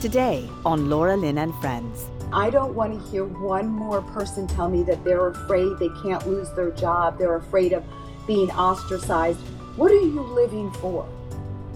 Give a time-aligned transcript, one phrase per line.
[0.00, 2.06] Today on Laura Lynn and Friends.
[2.32, 6.24] I don't want to hear one more person tell me that they're afraid they can't
[6.24, 7.82] lose their job, they're afraid of
[8.24, 9.40] being ostracized.
[9.74, 11.02] What are you living for?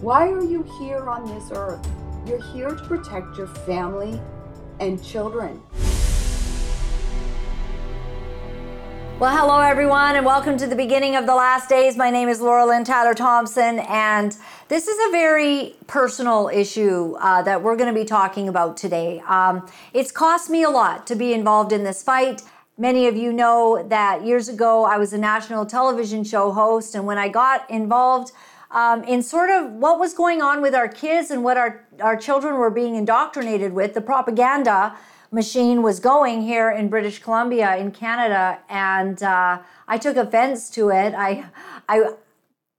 [0.01, 1.85] Why are you here on this earth?
[2.25, 4.21] You're here to protect your family
[4.79, 5.61] and children.
[9.19, 11.97] Well, hello everyone, and welcome to the beginning of the last days.
[11.97, 14.37] My name is Laura Lynn Tyler Thompson, and
[14.73, 19.23] this is a very personal issue uh, that we're going to be talking about today.
[19.29, 22.41] Um, it's cost me a lot to be involved in this fight.
[22.79, 27.05] Many of you know that years ago I was a national television show host, and
[27.05, 28.33] when I got involved
[28.71, 32.17] um, in sort of what was going on with our kids and what our, our
[32.17, 34.97] children were being indoctrinated with, the propaganda
[35.31, 40.89] machine was going here in British Columbia in Canada, and uh, I took offense to
[40.89, 41.13] it.
[41.15, 41.45] I,
[41.91, 42.15] I,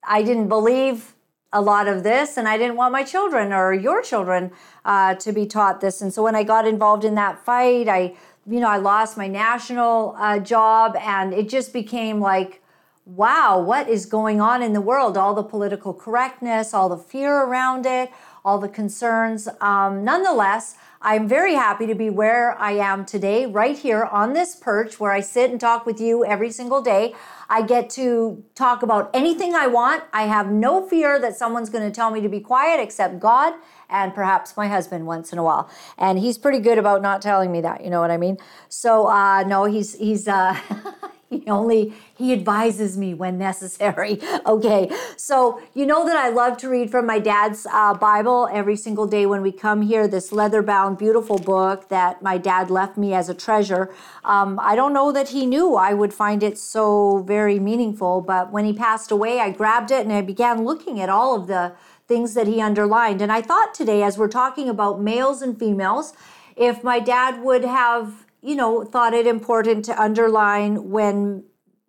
[0.04, 1.13] I didn't believe
[1.54, 4.52] a lot of this, and I didn't want my children or your children
[4.84, 6.02] uh, to be taught this.
[6.02, 9.28] And so when I got involved in that fight, I, you know, I lost my
[9.28, 12.60] national uh, job, and it just became like.
[13.06, 15.18] Wow, what is going on in the world?
[15.18, 18.10] All the political correctness, all the fear around it,
[18.46, 19.50] all the concerns.
[19.60, 24.56] Um, nonetheless, I'm very happy to be where I am today, right here on this
[24.56, 27.14] perch where I sit and talk with you every single day.
[27.50, 30.06] I get to talk about anything I want.
[30.14, 33.54] I have no fear that someone's going to tell me to be quiet except God
[33.90, 35.70] and perhaps my husband once in a while.
[35.98, 38.38] And he's pretty good about not telling me that, you know what I mean?
[38.70, 40.58] So uh no, he's he's uh
[41.44, 44.90] he only he advises me when necessary okay?
[45.18, 49.08] So you know that i love to read from my dad's uh, bible every single
[49.08, 53.14] day when we come here this leather bound beautiful book that my dad left me
[53.14, 53.94] as a treasure.
[54.24, 58.52] Um, i don't know that he knew i would find it so very meaningful but
[58.52, 61.74] when he passed away i grabbed it and i began looking at all of the
[62.06, 63.22] things that he underlined.
[63.22, 66.14] And i thought today as we're talking about males and females
[66.56, 71.44] if my dad would have you know, thought it important to underline when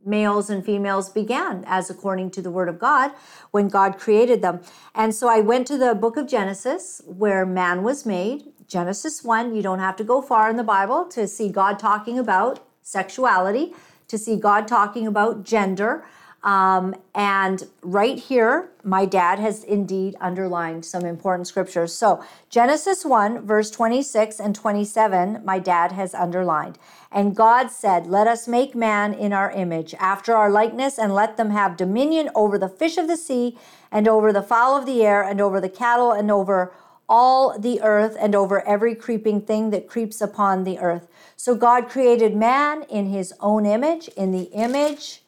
[0.07, 3.11] males and females began, as according to the Word of God,
[3.51, 4.61] when God created them.
[4.95, 8.53] And so I went to the book of Genesis, where man was made.
[8.69, 12.19] Genesis 1, you don't have to go far in the Bible to see God talking
[12.19, 13.73] about sexuality,
[14.09, 16.05] to see God talking about gender.
[16.45, 21.95] Um, and right here, my dad has indeed underlined some important scriptures.
[21.95, 26.79] So, Genesis 1, verse 26 and 27, my dad has underlined.
[27.11, 31.39] And God said, Let us make man in our image, after our likeness, and let
[31.39, 33.59] them have dominion over the fish of the sea,
[33.91, 36.75] and over the fowl of the air, and over the cattle, and over
[37.09, 41.09] all the earth, and over every creeping thing that creeps upon the earth.
[41.37, 45.23] So, God created man in his own image, in the image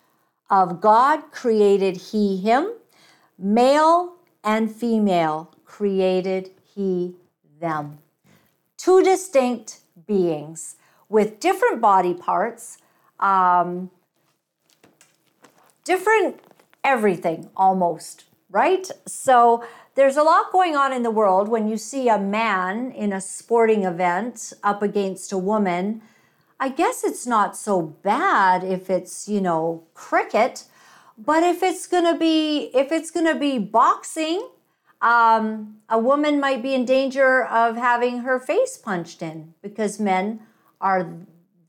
[0.50, 2.72] of God created he him,
[3.38, 4.14] male
[4.44, 7.14] and female created he
[7.60, 7.98] them.
[8.76, 10.76] Two distinct beings
[11.08, 12.78] with different body parts,
[13.20, 13.90] um,
[15.84, 16.40] different
[16.84, 18.90] everything almost, right?
[19.06, 19.64] So
[19.94, 23.20] there's a lot going on in the world when you see a man in a
[23.20, 26.02] sporting event up against a woman
[26.58, 30.64] I guess it's not so bad if it's, you know, cricket,
[31.18, 34.48] but if it's going to be if it's going to be boxing,
[35.02, 40.40] um, a woman might be in danger of having her face punched in because men
[40.80, 41.12] are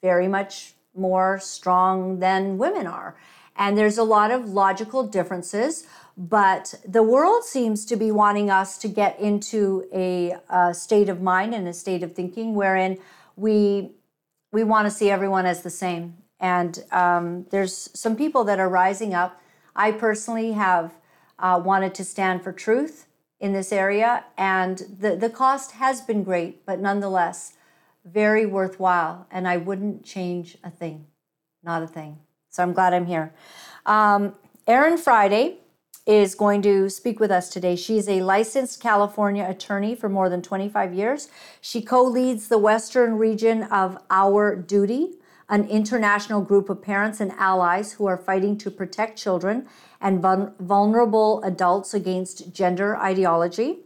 [0.02, 3.18] very much more strong than women are.
[3.56, 8.78] And there's a lot of logical differences, but the world seems to be wanting us
[8.80, 12.98] to get into a, a state of mind and a state of thinking wherein
[13.36, 13.92] we
[14.52, 16.18] we want to see everyone as the same.
[16.40, 19.42] And um, there's some people that are rising up.
[19.76, 20.94] I personally have
[21.40, 23.08] uh, wanted to stand for truth
[23.40, 27.54] in this area, and the, the cost has been great, but nonetheless,
[28.04, 29.28] very worthwhile.
[29.30, 31.06] And I wouldn't change a thing,
[31.64, 32.18] not a thing.
[32.50, 33.34] So I'm glad I'm here.
[33.86, 34.34] Um,
[34.66, 35.60] Erin Friday
[36.08, 37.76] is going to speak with us today.
[37.76, 41.28] She's a licensed California attorney for more than 25 years.
[41.60, 45.16] She co leads the Western region of Our Duty,
[45.50, 49.68] an international group of parents and allies who are fighting to protect children
[50.00, 53.80] and vulnerable adults against gender ideology.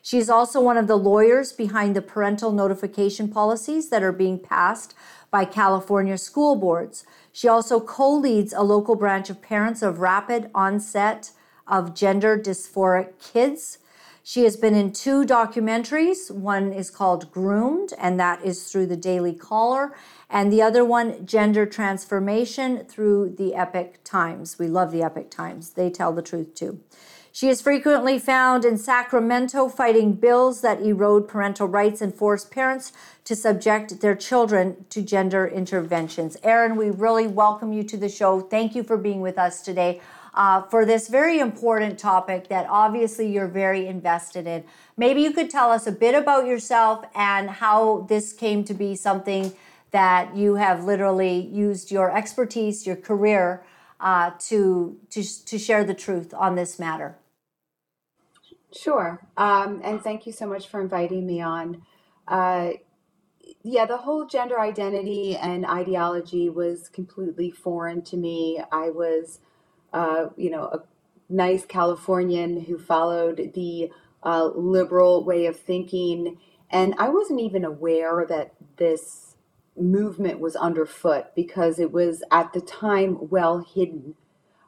[0.00, 4.94] She's also one of the lawyers behind the parental notification policies that are being passed
[5.32, 7.04] by California school boards.
[7.32, 11.32] She also co leads a local branch of Parents of Rapid Onset
[11.66, 13.78] of gender dysphoric kids.
[14.22, 16.32] She has been in two documentaries.
[16.32, 19.96] One is called Groomed, and that is through the Daily Caller,
[20.28, 24.58] and the other one, Gender Transformation, through the Epoch Times.
[24.58, 26.80] We love the Epoch Times, they tell the truth too.
[27.36, 32.92] She is frequently found in Sacramento fighting bills that erode parental rights and force parents
[33.24, 36.38] to subject their children to gender interventions.
[36.42, 38.40] Erin, we really welcome you to the show.
[38.40, 40.00] Thank you for being with us today
[40.36, 44.62] uh, for this very important topic that obviously you're very invested in.
[44.96, 48.94] Maybe you could tell us a bit about yourself and how this came to be
[48.94, 49.52] something
[49.92, 53.64] that you have literally used your expertise, your career,
[53.98, 57.16] uh, to, to, to share the truth on this matter.
[58.72, 59.26] Sure.
[59.38, 61.82] Um, and thank you so much for inviting me on.
[62.28, 62.72] Uh,
[63.62, 68.60] yeah, the whole gender identity and ideology was completely foreign to me.
[68.70, 69.38] I was,
[69.96, 70.82] uh, you know, a
[71.30, 73.90] nice Californian who followed the
[74.22, 76.38] uh, liberal way of thinking.
[76.70, 79.36] And I wasn't even aware that this
[79.74, 84.16] movement was underfoot because it was at the time well hidden.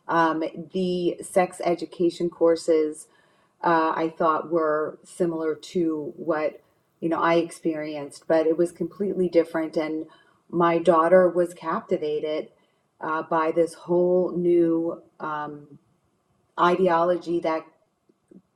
[0.09, 0.43] Um,
[0.73, 3.09] the sex education courses
[3.63, 6.63] uh, I thought were similar to what
[7.01, 9.77] you know I experienced, but it was completely different.
[9.77, 10.07] And
[10.49, 12.49] my daughter was captivated
[13.01, 15.79] uh, by this whole new um,
[16.61, 17.65] ideology that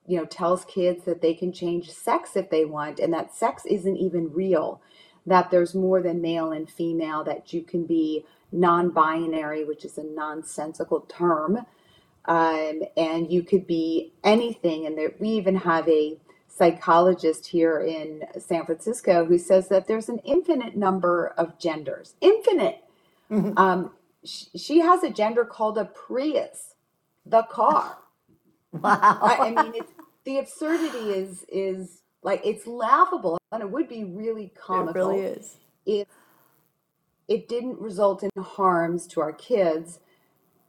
[0.06, 3.64] you know tells kids that they can change sex if they want, and that sex
[3.67, 4.81] isn't even real.
[5.26, 7.25] That there's more than male and female.
[7.25, 11.59] That you can be non-binary, which is a nonsensical term
[12.26, 14.87] um, and you could be anything.
[14.87, 16.19] And there, we even have a
[16.49, 22.15] psychologist here in San Francisco who says that there's an infinite number of genders.
[22.20, 22.85] Infinite.
[23.31, 23.58] Mm-hmm.
[23.58, 23.93] Um,
[24.24, 26.74] she has a gender called a Prius,
[27.26, 27.98] the car.
[28.72, 29.19] Wow.
[29.20, 29.92] I, I mean, it's,
[30.24, 35.10] the absurdity is is like it's laughable, and it would be really comical.
[35.10, 35.56] It really is.
[35.84, 36.08] If
[37.28, 39.98] it didn't result in harms to our kids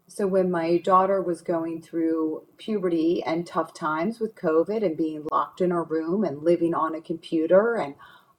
[0.08, 5.26] so when my daughter was going through puberty and tough times with COVID and being
[5.32, 7.96] locked in her room and living on a computer and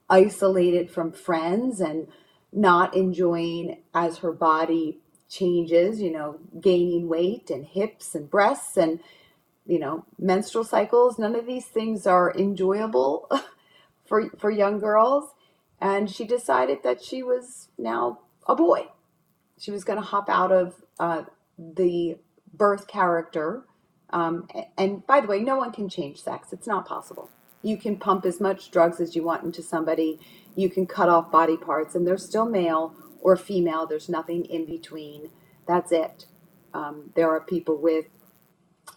[0.09, 2.07] isolated from friends and
[2.53, 4.99] not enjoying as her body
[5.29, 8.99] changes, you know, gaining weight and hips and breasts and
[9.67, 13.27] you know, menstrual cycles, none of these things are enjoyable
[14.05, 15.31] for for young girls
[15.79, 18.87] and she decided that she was now a boy.
[19.59, 21.23] She was going to hop out of uh,
[21.57, 22.17] the
[22.53, 23.63] birth character.
[24.09, 26.53] Um, and by the way, no one can change sex.
[26.53, 27.29] It's not possible.
[27.61, 30.19] You can pump as much drugs as you want into somebody.
[30.55, 32.95] You can cut off body parts, and they're still male
[33.25, 33.87] or female.
[33.87, 35.31] There's nothing in between.
[35.67, 36.27] That's it.
[36.75, 38.05] Um, there are people with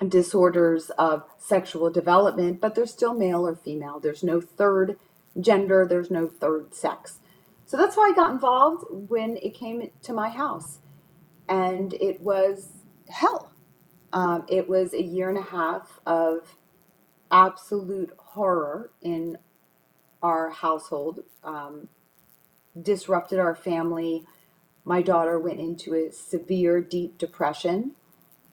[0.06, 3.98] disorders of sexual development, but they're still male or female.
[3.98, 4.98] There's no third
[5.40, 7.20] gender, there's no third sex.
[7.64, 10.80] So that's why I got involved when it came to my house
[11.48, 12.68] and it was
[13.08, 13.52] hell.
[14.12, 16.56] Um, it was a year and a half of
[17.30, 19.38] absolute horror in
[20.22, 21.88] our household, um,
[22.80, 24.24] disrupted our family.
[24.84, 27.92] My daughter went into a severe, deep depression,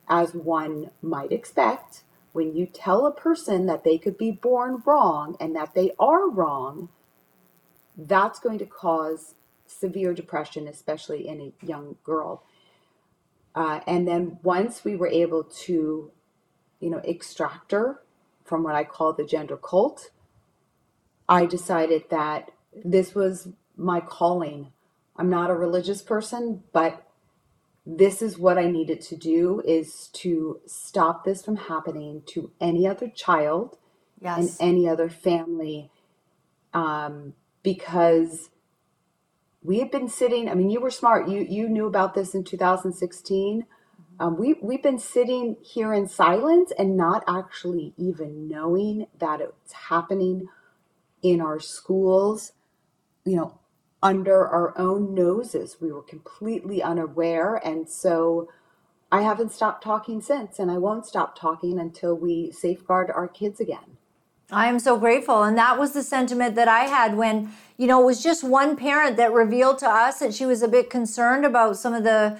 [0.07, 2.03] as one might expect.
[2.33, 6.29] When you tell a person that they could be born wrong and that they are
[6.29, 6.89] wrong,
[7.97, 9.35] that's going to cause
[9.65, 12.43] severe depression, especially in a young girl.
[13.55, 16.11] Uh, and then once we were able to,
[16.81, 18.01] you know, extract her
[18.43, 20.11] from what I call the gender cult,
[21.27, 22.51] I decided that
[22.83, 24.71] this was my calling.
[25.15, 27.05] I'm not a religious person, but
[27.85, 32.87] this is what I needed to do is to stop this from happening to any
[32.87, 33.77] other child
[34.19, 34.37] yes.
[34.59, 35.91] and any other family
[36.73, 38.49] um, because
[39.61, 40.49] we had been sitting.
[40.49, 41.27] I mean, you were smart.
[41.27, 43.61] You you knew about this in 2016.
[43.63, 44.23] Mm-hmm.
[44.23, 49.73] Um, we we've been sitting here in silence and not actually even knowing that it's
[49.73, 50.47] happening
[51.21, 52.51] in our schools.
[53.23, 53.59] You know,
[54.05, 58.49] under our own noses, we were completely unaware, and so.
[59.11, 63.61] I haven't stopped talking since, and I won't stop talking until we safeguard our kids
[63.61, 63.97] again.
[64.51, 65.43] I am so grateful.
[65.43, 68.75] And that was the sentiment that I had when, you know, it was just one
[68.75, 72.37] parent that revealed to us that she was a bit concerned about some of the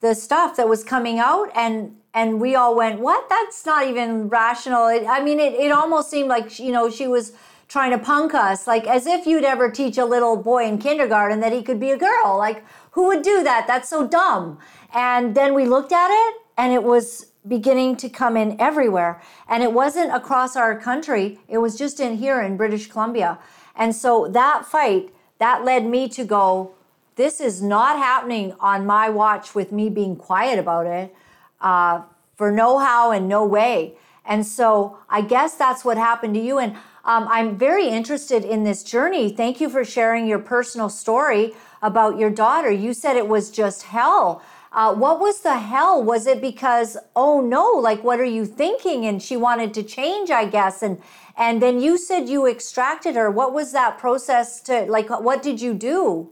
[0.00, 3.28] the stuff that was coming out and and we all went, "What?
[3.28, 7.08] That's not even rational." It, I mean, it it almost seemed like, you know, she
[7.08, 7.32] was
[7.68, 11.40] trying to punk us, like as if you'd ever teach a little boy in kindergarten
[11.40, 12.36] that he could be a girl.
[12.38, 13.66] Like, who would do that?
[13.66, 14.58] That's so dumb.
[14.94, 19.22] And then we looked at it and it was beginning to come in everywhere.
[19.48, 23.38] And it wasn't across our country, it was just in here in British Columbia.
[23.76, 26.72] And so that fight, that led me to go,
[27.16, 31.14] this is not happening on my watch with me being quiet about it
[31.60, 32.02] uh,
[32.36, 33.94] for no how and no way.
[34.24, 36.58] And so I guess that's what happened to you.
[36.58, 36.76] And
[37.08, 39.30] um, I'm very interested in this journey.
[39.30, 42.70] Thank you for sharing your personal story about your daughter.
[42.70, 44.42] You said it was just hell.
[44.72, 46.04] Uh, what was the hell?
[46.04, 49.06] Was it because, oh no, like what are you thinking?
[49.06, 50.82] And she wanted to change, I guess.
[50.82, 51.02] And
[51.38, 53.30] and then you said you extracted her.
[53.30, 55.08] What was that process to like?
[55.08, 56.30] What did you do?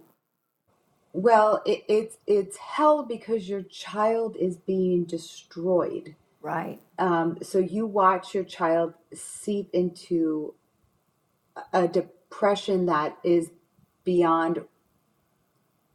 [1.14, 6.16] Well, it, it's it's hell because your child is being destroyed.
[6.42, 6.80] Right.
[6.98, 10.54] Um, so you watch your child seep into
[11.72, 13.50] a depression that is
[14.04, 14.62] beyond,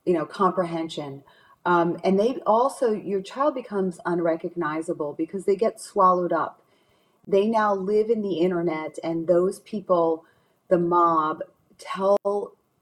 [0.05, 1.23] you know, comprehension.
[1.65, 6.63] Um, and they also, your child becomes unrecognizable because they get swallowed up.
[7.27, 10.25] They now live in the internet, and those people,
[10.69, 11.41] the mob,
[11.77, 12.17] tell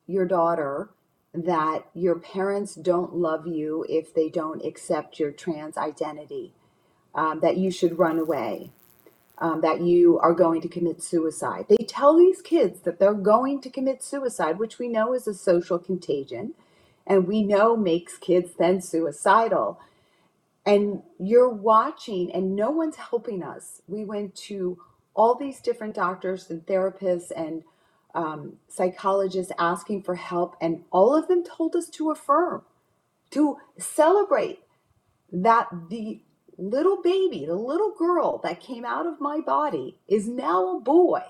[0.07, 0.89] your daughter
[1.33, 6.53] that your parents don't love you if they don't accept your trans identity,
[7.13, 8.71] um, that you should run away,
[9.39, 11.65] um, that you are going to commit suicide.
[11.69, 15.33] They tell these kids that they're going to commit suicide, which we know is a
[15.33, 16.53] social contagion
[17.09, 19.79] and we know makes kids then suicidal.
[20.65, 23.81] And you're watching, and no one's helping us.
[23.87, 24.77] We went to
[25.15, 27.63] all these different doctors and therapists and
[28.13, 32.63] um, psychologists asking for help, and all of them told us to affirm,
[33.31, 34.59] to celebrate
[35.31, 36.21] that the
[36.59, 41.21] little baby, the little girl that came out of my body is now a boy.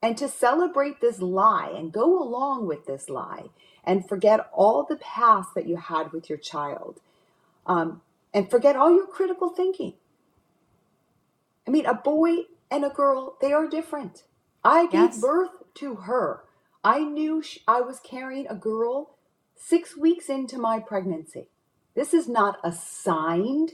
[0.00, 3.46] And to celebrate this lie and go along with this lie
[3.84, 7.00] and forget all the past that you had with your child
[7.66, 8.00] um,
[8.32, 9.94] and forget all your critical thinking.
[11.66, 14.24] I mean, a boy and a girl, they are different.
[14.64, 15.20] I gave yes.
[15.20, 16.44] birth to her.
[16.84, 19.16] I knew she, I was carrying a girl
[19.56, 21.48] six weeks into my pregnancy.
[21.94, 23.72] This is not assigned.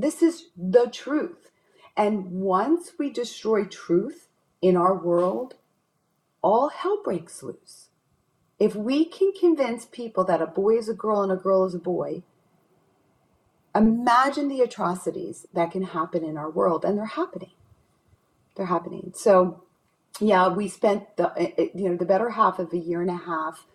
[0.00, 1.50] This is the truth.
[1.96, 4.28] And once we destroy truth
[4.62, 5.56] in our world,
[6.42, 7.88] all hell breaks loose.
[8.58, 11.74] If we can convince people that a boy is a girl and a girl is
[11.74, 12.22] a boy,
[13.74, 17.52] imagine the atrocities that can happen in our world, and they're happening.
[18.54, 19.12] They're happening.
[19.14, 19.64] So
[20.20, 23.10] yeah, we spent the eh, eh, you know the better half of a year and
[23.10, 23.66] a half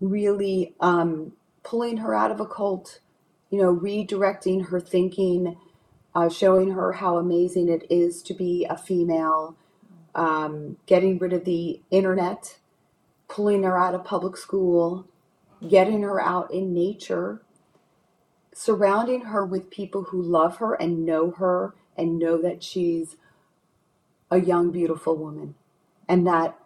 [0.00, 1.32] really um,
[1.62, 3.00] pulling her out of a cult,
[3.50, 5.56] you know, redirecting her thinking,
[6.14, 9.56] uh, showing her how amazing it is to be a female,
[10.14, 12.58] um, getting rid of the internet,
[13.28, 15.06] pulling her out of public school,
[15.68, 17.42] getting her out in nature,
[18.54, 23.16] surrounding her with people who love her and know her and know that she's
[24.30, 25.54] a young, beautiful woman
[26.08, 26.58] and that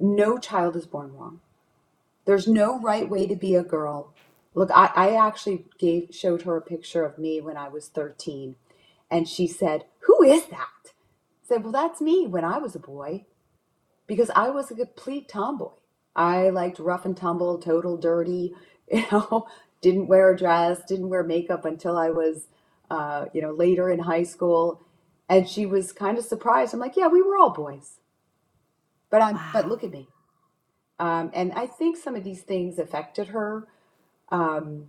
[0.00, 1.40] no child is born wrong.
[2.24, 4.12] There's no right way to be a girl.
[4.56, 8.56] Look, I, I actually gave showed her a picture of me when I was 13,
[9.10, 10.70] and she said, Who is that?
[10.86, 13.26] I said, Well, that's me when I was a boy.
[14.08, 15.72] Because I was a complete tomboy.
[16.16, 18.54] I liked rough and tumble, total dirty,
[18.92, 19.48] you know,
[19.82, 22.48] didn't wear a dress, didn't wear makeup until I was
[22.90, 24.82] uh, you know, later in high school.
[25.28, 26.74] And she was kind of surprised.
[26.74, 27.98] I'm like, yeah, we were all boys.
[29.10, 29.50] But I'm wow.
[29.52, 30.08] but look at me.
[31.00, 33.68] Um, and I think some of these things affected her.
[34.30, 34.86] Um,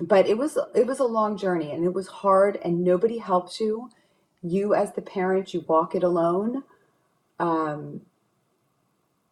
[0.00, 3.60] but it was it was a long journey and it was hard and nobody helps
[3.60, 3.90] you.
[4.42, 6.62] You as the parent, you walk it alone.
[7.40, 8.02] Um,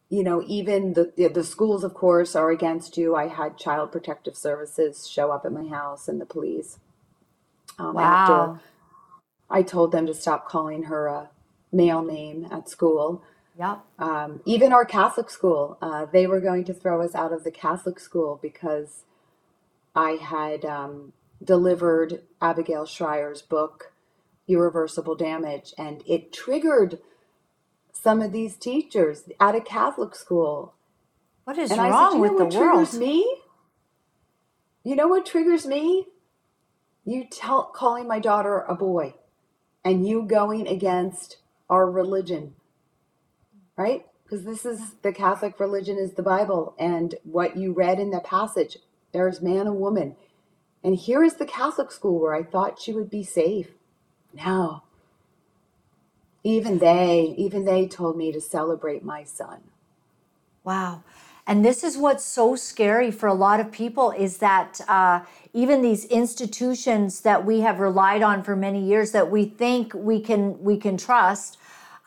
[0.09, 3.15] you know, even the the schools, of course, are against you.
[3.15, 6.79] I had Child Protective Services show up at my house and the police.
[7.79, 8.03] Um, wow.
[8.03, 8.61] After
[9.49, 11.29] I told them to stop calling her a
[11.71, 13.23] male name at school.
[13.57, 13.79] Yep.
[13.97, 17.51] Um, even our Catholic school, uh, they were going to throw us out of the
[17.51, 19.03] Catholic school because
[19.95, 23.93] I had um, delivered Abigail Shrier's book,
[24.47, 26.99] Irreversible Damage, and it triggered
[27.91, 30.75] some of these teachers at a Catholic school.
[31.45, 32.93] What is and wrong said, with the world?
[32.93, 33.41] Me?
[34.83, 36.05] You know what triggers me?
[37.05, 39.15] You tell calling my daughter a boy,
[39.83, 41.37] and you going against
[41.69, 42.53] our religion
[43.77, 44.05] right?
[44.23, 48.19] Because this is the Catholic religion is the Bible, and what you read in the
[48.19, 48.77] passage,
[49.13, 50.15] there's man and woman.
[50.83, 53.69] And here is the Catholic school where I thought she would be safe.
[54.33, 54.83] Now,
[56.43, 59.61] even they, even they told me to celebrate my son.
[60.63, 61.03] Wow.
[61.45, 65.21] And this is what's so scary for a lot of people is that uh,
[65.53, 70.19] even these institutions that we have relied on for many years that we think we
[70.19, 71.57] can we can trust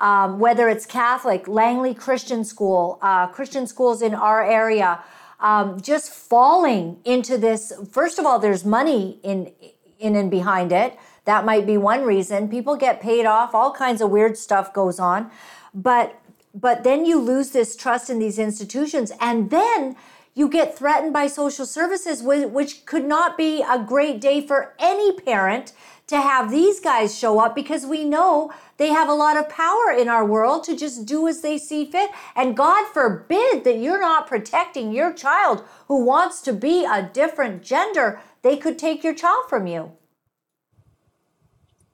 [0.00, 5.00] um, whether it's Catholic, Langley Christian School, uh, Christian schools in our area,
[5.38, 7.73] um, just falling into this.
[7.90, 9.52] First of all, there's money in
[9.99, 10.99] in and behind it.
[11.26, 12.49] That might be one reason.
[12.49, 15.30] People get paid off, all kinds of weird stuff goes on.
[15.75, 16.21] But
[16.54, 19.97] but then you lose this trust in these institutions and then
[20.35, 25.12] you get threatened by social services which could not be a great day for any
[25.12, 25.73] parent
[26.11, 29.95] to have these guys show up because we know they have a lot of power
[29.97, 32.11] in our world to just do as they see fit.
[32.35, 37.62] And God forbid that you're not protecting your child who wants to be a different
[37.62, 38.21] gender.
[38.43, 39.93] They could take your child from you.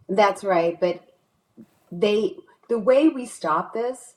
[0.08, 0.80] That's right.
[0.80, 1.02] But
[1.92, 2.36] they,
[2.70, 4.14] the way we stop this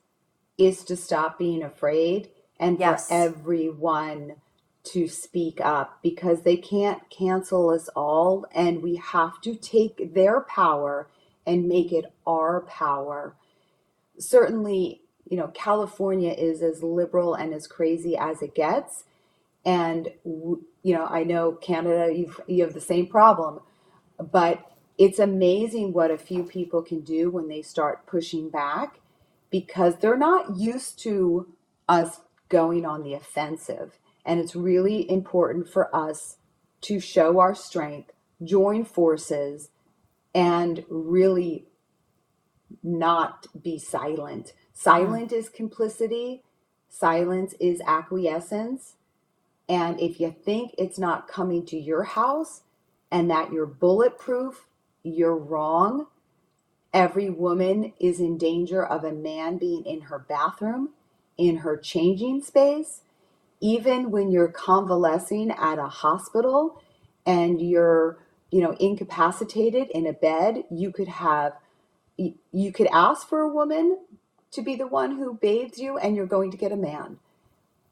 [0.57, 3.09] is to stop being afraid and yes.
[3.09, 4.35] for everyone
[4.83, 10.41] to speak up because they can't cancel us all and we have to take their
[10.41, 11.09] power
[11.45, 13.35] and make it our power.
[14.17, 19.05] Certainly you know california is as liberal and as crazy as it gets
[19.63, 23.59] and you know i know canada you you have the same problem
[24.31, 28.99] but it's amazing what a few people can do when they start pushing back
[29.49, 31.47] because they're not used to
[31.87, 33.97] us going on the offensive
[34.29, 36.37] and it's really important for us
[36.81, 38.11] to show our strength,
[38.43, 39.69] join forces,
[40.35, 41.65] and really
[42.83, 44.53] not be silent.
[44.71, 46.43] Silent is complicity,
[46.87, 48.97] silence is acquiescence.
[49.67, 52.61] And if you think it's not coming to your house
[53.11, 54.67] and that you're bulletproof,
[55.01, 56.05] you're wrong.
[56.93, 60.89] Every woman is in danger of a man being in her bathroom,
[61.35, 63.01] in her changing space,
[63.61, 66.81] even when you're convalescing at a hospital
[67.25, 68.19] and you're
[68.51, 71.53] you know incapacitated in a bed you could have
[72.17, 73.97] you could ask for a woman
[74.51, 77.17] to be the one who bathes you and you're going to get a man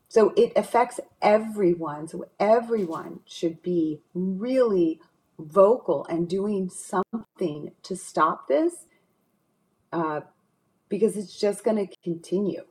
[0.09, 4.99] so it affects everyone so everyone should be really
[5.39, 8.85] vocal and doing something to stop this
[9.93, 10.21] uh,
[10.89, 12.63] because it's just going to continue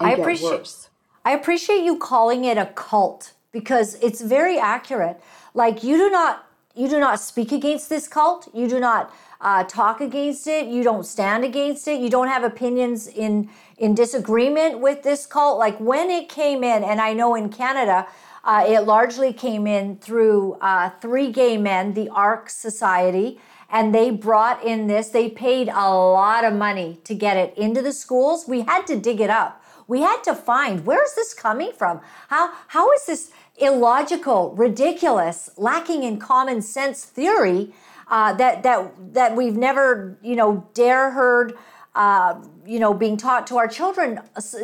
[0.00, 0.90] I appreciate worse.
[1.26, 5.18] I appreciate you calling it a cult because it's very accurate.
[5.54, 8.48] Like you do not you do not speak against this cult.
[8.52, 10.66] You do not uh, talk against it.
[10.66, 12.00] You don't stand against it.
[12.00, 15.58] You don't have opinions in in disagreement with this cult.
[15.58, 18.06] Like when it came in, and I know in Canada,
[18.44, 24.10] uh, it largely came in through uh, three gay men, the Ark Society, and they
[24.10, 25.08] brought in this.
[25.08, 28.46] They paid a lot of money to get it into the schools.
[28.46, 32.00] We had to dig it up we had to find where is this coming from?
[32.28, 37.72] How how is this illogical, ridiculous, lacking in common sense theory
[38.08, 41.56] uh, that that that we've never you know dare heard
[41.94, 42.34] uh,
[42.66, 44.20] you know being taught to our children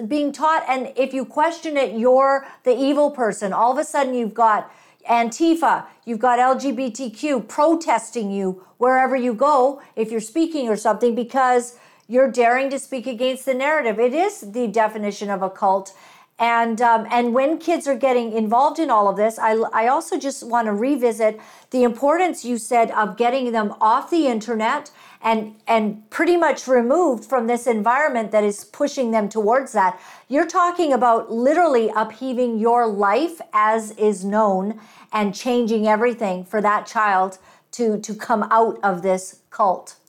[0.08, 4.14] being taught and if you question it you're the evil person all of a sudden
[4.14, 4.70] you've got
[5.08, 11.78] antifa you've got lgbtq protesting you wherever you go if you're speaking or something because
[12.10, 14.00] you're daring to speak against the narrative.
[14.00, 15.94] It is the definition of a cult.
[16.40, 20.18] And, um, and when kids are getting involved in all of this, I, I also
[20.18, 21.38] just want to revisit
[21.70, 24.90] the importance you said of getting them off the internet
[25.22, 30.00] and, and pretty much removed from this environment that is pushing them towards that.
[30.26, 34.80] You're talking about literally upheaving your life as is known
[35.12, 37.38] and changing everything for that child
[37.72, 39.99] to, to come out of this cult.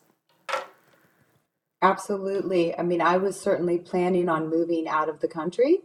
[1.81, 2.77] Absolutely.
[2.77, 5.79] I mean, I was certainly planning on moving out of the country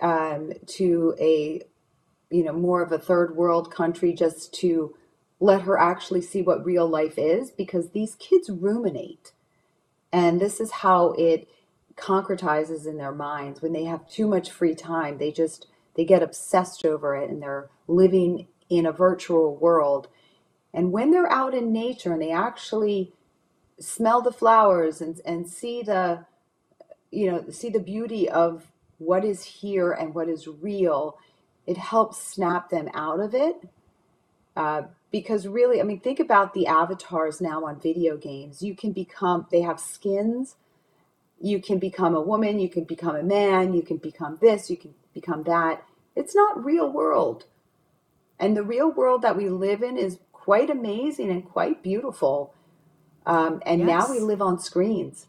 [0.00, 1.62] um, to a,
[2.30, 4.96] you know, more of a third world country just to
[5.40, 9.32] let her actually see what real life is because these kids ruminate.
[10.12, 11.48] And this is how it
[11.96, 15.18] concretizes in their minds when they have too much free time.
[15.18, 20.08] They just, they get obsessed over it and they're living in a virtual world.
[20.72, 23.12] And when they're out in nature and they actually
[23.78, 26.24] smell the flowers and, and see the
[27.10, 28.66] you know see the beauty of
[28.98, 31.18] what is here and what is real
[31.66, 33.56] it helps snap them out of it.
[34.54, 38.62] Uh, because really i mean think about the avatars now on video games.
[38.62, 40.56] You can become they have skins.
[41.40, 44.76] You can become a woman you can become a man you can become this you
[44.76, 45.84] can become that.
[46.16, 47.46] It's not real world.
[48.38, 52.54] And the real world that we live in is quite amazing and quite beautiful
[53.26, 53.88] um, and yes.
[53.88, 55.26] now we live on screens.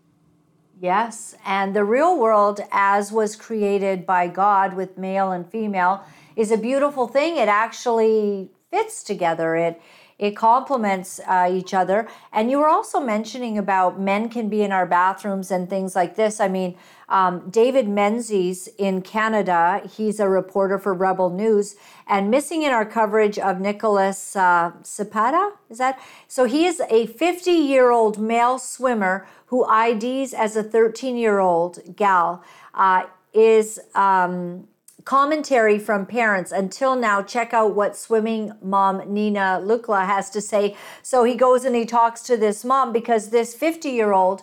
[0.81, 1.35] Yes.
[1.45, 6.03] And the real world, as was created by God with male and female,
[6.35, 7.37] is a beautiful thing.
[7.37, 9.55] It actually fits together.
[9.55, 9.81] It
[10.17, 12.07] it complements uh, each other.
[12.31, 16.15] And you were also mentioning about men can be in our bathrooms and things like
[16.15, 16.39] this.
[16.39, 16.77] I mean,
[17.09, 21.75] um, David Menzies in Canada, he's a reporter for Rebel News,
[22.07, 25.99] and missing in our coverage of Nicholas uh, Zapata, is that?
[26.27, 31.39] So he is a 50 year old male swimmer who IDs as a 13 year
[31.39, 33.79] old gal, uh, is.
[33.93, 34.67] Um,
[35.05, 36.51] commentary from parents.
[36.51, 40.75] Until now, check out what swimming mom Nina Lukla has to say.
[41.03, 44.41] So he goes and he talks to this mom because this 50 year old,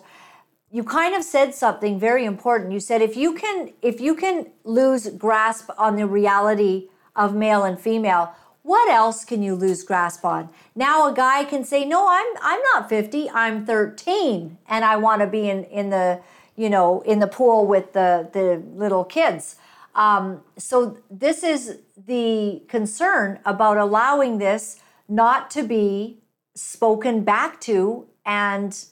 [0.71, 2.71] you kind of said something very important.
[2.71, 7.63] You said if you can if you can lose grasp on the reality of male
[7.63, 10.49] and female, what else can you lose grasp on?
[10.73, 13.29] Now a guy can say, "No, I'm I'm not 50.
[13.31, 16.21] I'm 13 and I want to be in in the,
[16.55, 19.57] you know, in the pool with the the little kids."
[19.95, 26.19] Um, so this is the concern about allowing this not to be
[26.55, 28.85] spoken back to and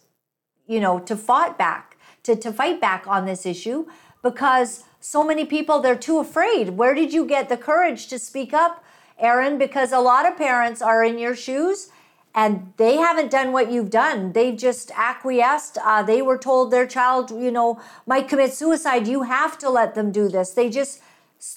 [0.68, 3.86] you know to fight back to, to fight back on this issue
[4.24, 6.70] because so many people they're too afraid.
[6.70, 8.84] Where did you get the courage to speak up
[9.18, 11.90] Erin because a lot of parents are in your shoes
[12.34, 14.32] and they haven't done what you've done.
[14.32, 15.78] They've just acquiesced.
[15.84, 19.08] Uh, they were told their child, you know, might commit suicide.
[19.08, 20.52] You have to let them do this.
[20.52, 21.02] They just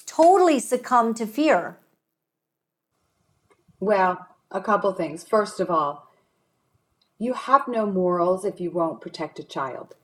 [0.05, 1.77] totally succumb to fear.
[3.79, 5.23] Well, a couple things.
[5.23, 6.11] First of all,
[7.17, 9.95] you have no morals if you won't protect a child.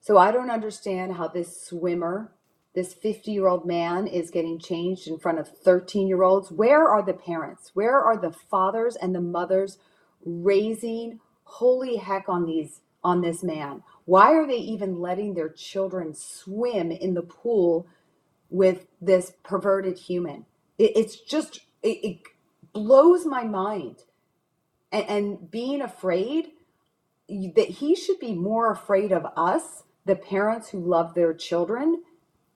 [0.00, 2.32] So I don't understand how this swimmer,
[2.74, 6.50] this 50 year old man, is getting changed in front of 13 year olds.
[6.50, 7.72] Where are the parents?
[7.74, 9.78] Where are the fathers and the mothers
[10.26, 13.82] raising holy heck on these on this man?
[14.04, 17.86] Why are they even letting their children swim in the pool
[18.50, 20.44] with this perverted human?
[20.78, 22.18] It, it's just it, it,
[22.76, 23.96] blows my mind.
[24.92, 26.48] And, and being afraid
[27.28, 32.02] that he should be more afraid of us, the parents who love their children,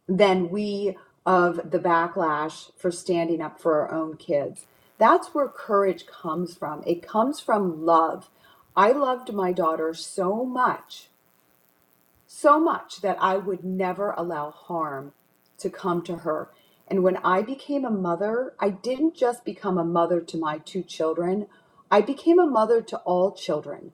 [0.06, 4.66] than we of the backlash for standing up for our own kids.
[5.00, 6.82] That's where courage comes from.
[6.86, 8.28] It comes from love.
[8.76, 11.08] I loved my daughter so much,
[12.26, 15.14] so much that I would never allow harm
[15.56, 16.50] to come to her.
[16.86, 20.82] And when I became a mother, I didn't just become a mother to my two
[20.82, 21.46] children,
[21.90, 23.92] I became a mother to all children.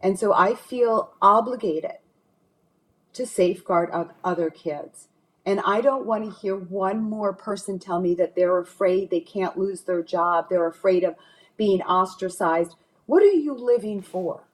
[0.00, 1.98] And so I feel obligated
[3.12, 3.90] to safeguard
[4.24, 5.08] other kids.
[5.46, 9.20] And I don't want to hear one more person tell me that they're afraid they
[9.20, 11.14] can't lose their job, they're afraid of
[11.56, 12.74] being ostracized.
[13.06, 14.48] What are you living for?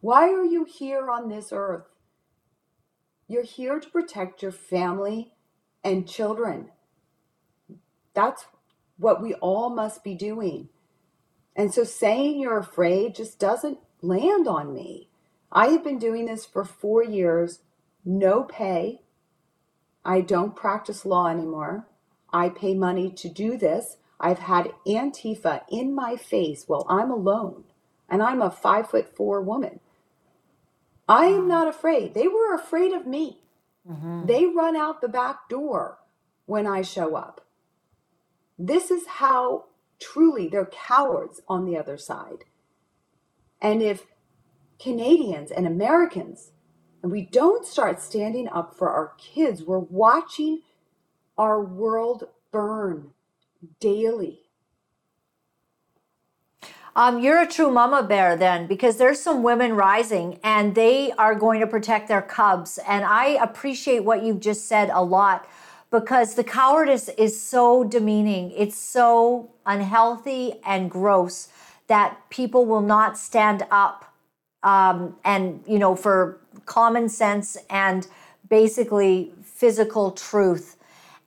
[0.00, 1.84] Why are you here on this earth?
[3.28, 5.34] You're here to protect your family
[5.84, 6.70] and children.
[8.14, 8.46] That's
[8.96, 10.70] what we all must be doing.
[11.54, 15.10] And so saying you're afraid just doesn't land on me.
[15.52, 17.60] I have been doing this for four years,
[18.04, 19.02] no pay,
[20.04, 21.86] I don't practice law anymore.
[22.32, 23.96] I pay money to do this.
[24.18, 27.64] I've had Antifa in my face while I'm alone,
[28.08, 29.80] and I'm a five foot four woman.
[31.08, 32.14] I am not afraid.
[32.14, 33.40] They were afraid of me.
[33.88, 34.26] Mm-hmm.
[34.26, 35.98] They run out the back door
[36.46, 37.46] when I show up.
[38.58, 39.64] This is how
[39.98, 42.44] truly they're cowards on the other side.
[43.60, 44.06] And if
[44.78, 46.52] Canadians and Americans
[47.02, 50.62] and we don't start standing up for our kids, we're watching
[51.38, 53.10] our world burn
[53.78, 54.40] daily.
[56.96, 61.34] Um, you're a true mama bear then, because there's some women rising and they are
[61.34, 62.78] going to protect their cubs.
[62.86, 65.48] And I appreciate what you've just said a lot
[65.90, 68.50] because the cowardice is so demeaning.
[68.52, 71.48] It's so unhealthy and gross
[71.86, 74.12] that people will not stand up
[74.62, 76.39] um, and, you know, for
[76.70, 78.06] common sense and
[78.48, 80.76] basically physical truth.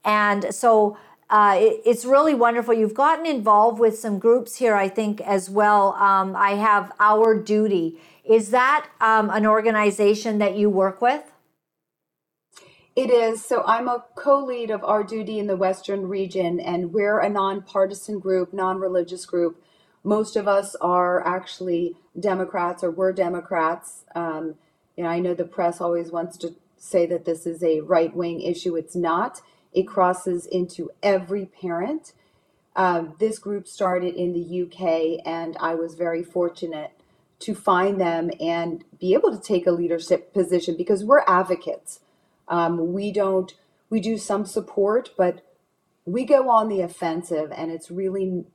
[0.05, 0.97] And so
[1.29, 2.73] uh, it, it's really wonderful.
[2.73, 5.93] You've gotten involved with some groups here, I think, as well.
[5.95, 7.99] Um, I have Our Duty.
[8.23, 11.23] Is that um, an organization that you work with?
[12.95, 13.43] It is.
[13.43, 17.29] So I'm a co lead of Our Duty in the Western region, and we're a
[17.29, 19.61] nonpartisan group, non religious group.
[20.05, 24.05] Most of us are actually Democrats or were Democrats.
[24.15, 24.55] Um,
[24.95, 28.13] you know, I know the press always wants to say that this is a right
[28.15, 28.75] wing issue.
[28.75, 29.41] It's not.
[29.73, 32.13] It crosses into every parent.
[32.75, 36.91] Uh, this group started in the UK, and I was very fortunate
[37.39, 41.99] to find them and be able to take a leadership position because we're advocates.
[42.47, 43.53] Um, we don't,
[43.89, 45.41] we do some support, but
[46.05, 48.45] we go on the offensive, and it's really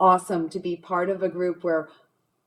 [0.00, 1.88] awesome to be part of a group where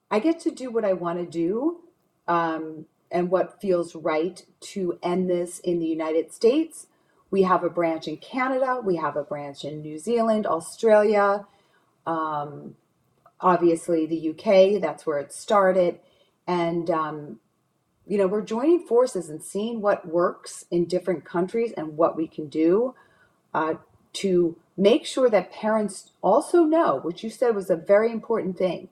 [0.09, 1.81] I get to do what I want to do
[2.27, 6.87] um, and what feels right to end this in the United States.
[7.29, 11.45] We have a branch in Canada, we have a branch in New Zealand, Australia,
[12.05, 12.75] um,
[13.39, 15.99] obviously the UK, that's where it started.
[16.47, 17.39] And, um,
[18.05, 22.27] you know, we're joining forces and seeing what works in different countries and what we
[22.27, 22.95] can do
[23.53, 23.75] uh,
[24.13, 28.89] to make sure that parents also know, which you said was a very important thing.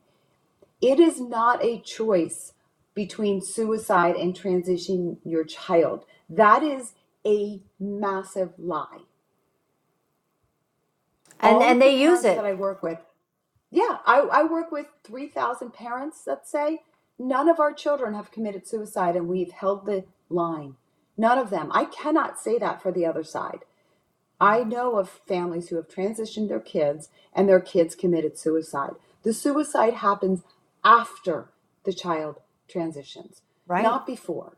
[0.81, 2.53] It is not a choice
[2.95, 6.05] between suicide and transitioning your child.
[6.29, 6.93] That is
[7.25, 8.99] a massive lie.
[11.39, 12.35] And All and the they use parents it.
[12.37, 12.99] that I work with,
[13.71, 16.81] yeah, I, I work with 3,000 parents, let's say.
[17.19, 20.75] None of our children have committed suicide, and we've held the line.
[21.17, 21.71] None of them.
[21.73, 23.59] I cannot say that for the other side.
[24.39, 28.93] I know of families who have transitioned their kids and their kids committed suicide.
[29.23, 30.43] The suicide happens
[30.83, 31.49] after
[31.85, 33.83] the child transitions, Right.
[33.83, 34.53] not before.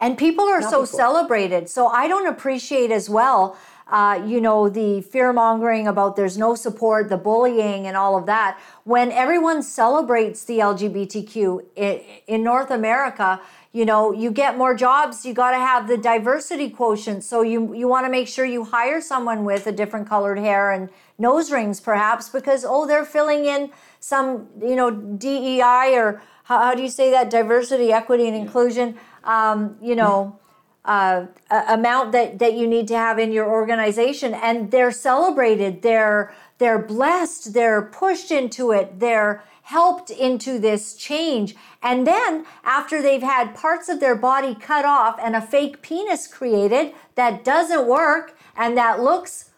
[0.00, 0.96] And people are Not so before.
[1.00, 1.68] celebrated.
[1.68, 3.56] So I don't appreciate as well,
[3.90, 8.26] uh, you know, the fear mongering about there's no support, the bullying, and all of
[8.26, 8.58] that.
[8.84, 13.40] When everyone celebrates the LGBTQ in, in North America,
[13.72, 15.26] you know, you get more jobs.
[15.26, 17.24] You got to have the diversity quotient.
[17.24, 20.70] So you you want to make sure you hire someone with a different colored hair
[20.70, 26.58] and nose rings, perhaps, because oh, they're filling in some, you know, DEI or how,
[26.60, 27.30] how do you say that?
[27.30, 28.96] Diversity, equity, and inclusion.
[29.24, 30.38] Um, you know,
[30.84, 35.82] uh, amount that that you need to have in your organization, and they're celebrated.
[35.82, 37.52] They're they're blessed.
[37.52, 38.98] They're pushed into it.
[38.98, 41.54] They're helped into this change.
[41.82, 46.26] And then after they've had parts of their body cut off and a fake penis
[46.26, 49.50] created that doesn't work and that looks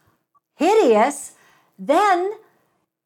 [0.56, 1.36] hideous,
[1.78, 2.32] then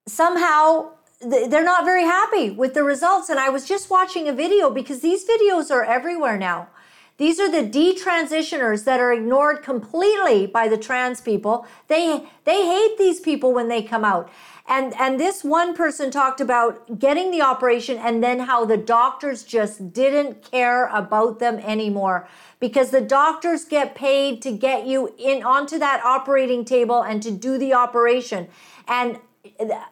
[0.09, 0.93] somehow
[1.25, 3.29] they're not very happy with the results.
[3.29, 6.69] And I was just watching a video because these videos are everywhere now.
[7.17, 11.65] These are the detransitioners that are ignored completely by the trans people.
[11.87, 14.31] They they hate these people when they come out.
[14.67, 19.45] And and this one person talked about getting the operation and then how the doctors
[19.45, 22.27] just didn't care about them anymore
[22.59, 27.31] because the doctors get paid to get you in onto that operating table and to
[27.31, 28.49] do the operation.
[28.89, 29.21] And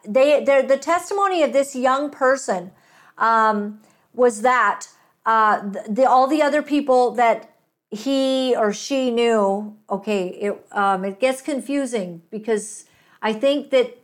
[0.07, 2.71] they the testimony of this young person
[3.17, 3.79] um,
[4.13, 4.87] was that
[5.25, 7.49] uh, the all the other people that
[7.89, 12.85] he or she knew okay it um, it gets confusing because
[13.21, 13.97] I think that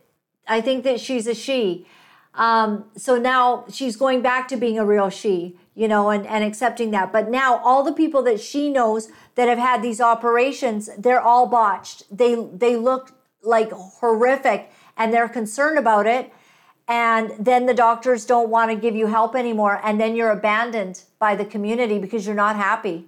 [0.46, 1.86] I think that she's a she.
[2.32, 6.44] Um, so now she's going back to being a real she you know and, and
[6.44, 7.12] accepting that.
[7.12, 11.46] But now all the people that she knows that have had these operations they're all
[11.46, 12.04] botched.
[12.16, 16.32] They they look like horrific and they're concerned about it
[16.88, 21.04] and then the doctors don't want to give you help anymore and then you're abandoned
[21.20, 23.06] by the community because you're not happy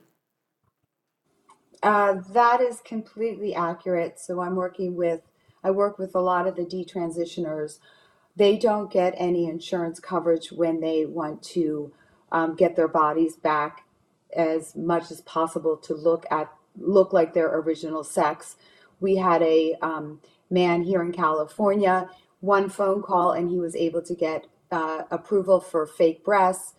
[1.83, 4.21] Uh, that is completely accurate.
[4.21, 5.23] So I'm working with,
[5.65, 7.81] I work with a lot of the detransitioners.
[8.37, 11.93] They don't get any insurance coverage when they want to
[12.33, 13.85] um, get their bodies back
[14.37, 18.57] as much as possible to look at look like their original sex.
[19.01, 20.21] We had a um,
[20.53, 22.09] man here in California,
[22.41, 26.75] one phone call, and he was able to get uh, approval for fake breasts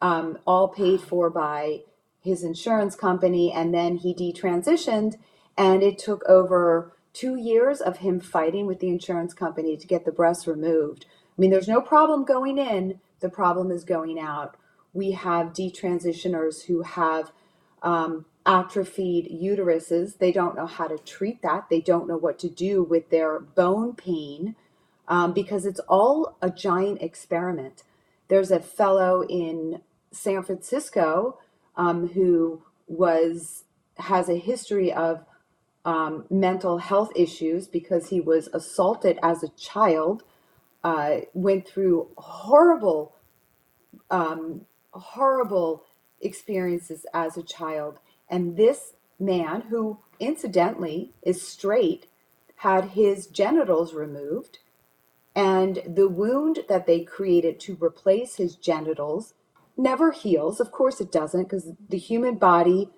[0.00, 1.80] um, all paid for by
[2.20, 3.52] his insurance company.
[3.52, 5.16] And then he detransitioned,
[5.56, 10.04] and it took over two years of him fighting with the insurance company to get
[10.04, 11.06] the breasts removed.
[11.06, 14.56] I mean, there's no problem going in, the problem is going out.
[14.92, 17.32] We have detransitioners who have
[17.82, 20.18] um, atrophied uteruses.
[20.18, 23.40] They don't know how to treat that, they don't know what to do with their
[23.40, 24.56] bone pain
[25.08, 27.82] um, because it's all a giant experiment.
[28.28, 31.38] There's a fellow in San Francisco
[31.76, 33.64] um, who was
[33.98, 35.24] has a history of
[35.84, 40.22] um, mental health issues because he was assaulted as a child,
[40.84, 43.14] uh, went through horrible,
[44.10, 45.84] um, horrible
[46.20, 47.98] experiences as a child.
[48.32, 52.06] And this man, who incidentally is straight,
[52.56, 54.58] had his genitals removed
[55.34, 59.34] and the wound that they created to replace his genitals
[59.76, 60.60] never heals.
[60.60, 62.90] Of course, it doesn't, because the human body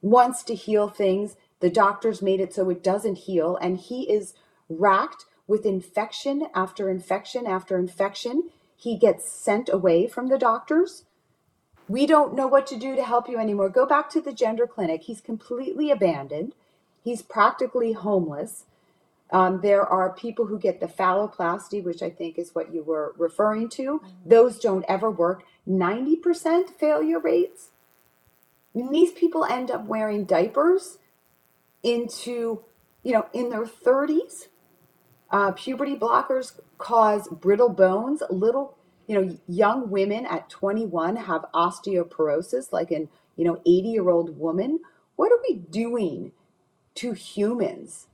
[0.00, 1.36] wants to heal things.
[1.60, 3.56] The doctors made it so it doesn't heal.
[3.60, 4.34] And he is
[4.68, 8.50] racked with infection after infection after infection.
[8.76, 11.04] He gets sent away from the doctors.
[11.88, 13.68] We don't know what to do to help you anymore.
[13.68, 15.02] Go back to the gender clinic.
[15.02, 16.54] He's completely abandoned.
[17.02, 18.64] He's practically homeless.
[19.30, 23.14] Um, there are people who get the phalloplasty, which I think is what you were
[23.18, 24.00] referring to.
[24.24, 25.44] Those don't ever work.
[25.68, 27.70] 90% failure rates.
[28.74, 30.98] And these people end up wearing diapers
[31.82, 32.62] into,
[33.02, 34.48] you know, in their 30s.
[35.30, 38.22] Uh, puberty blockers cause brittle bones.
[38.30, 38.73] Little,
[39.06, 44.38] you know, young women at 21 have osteoporosis, like an, you know, 80 year old
[44.38, 44.80] woman.
[45.16, 46.32] What are we doing
[46.96, 48.06] to humans?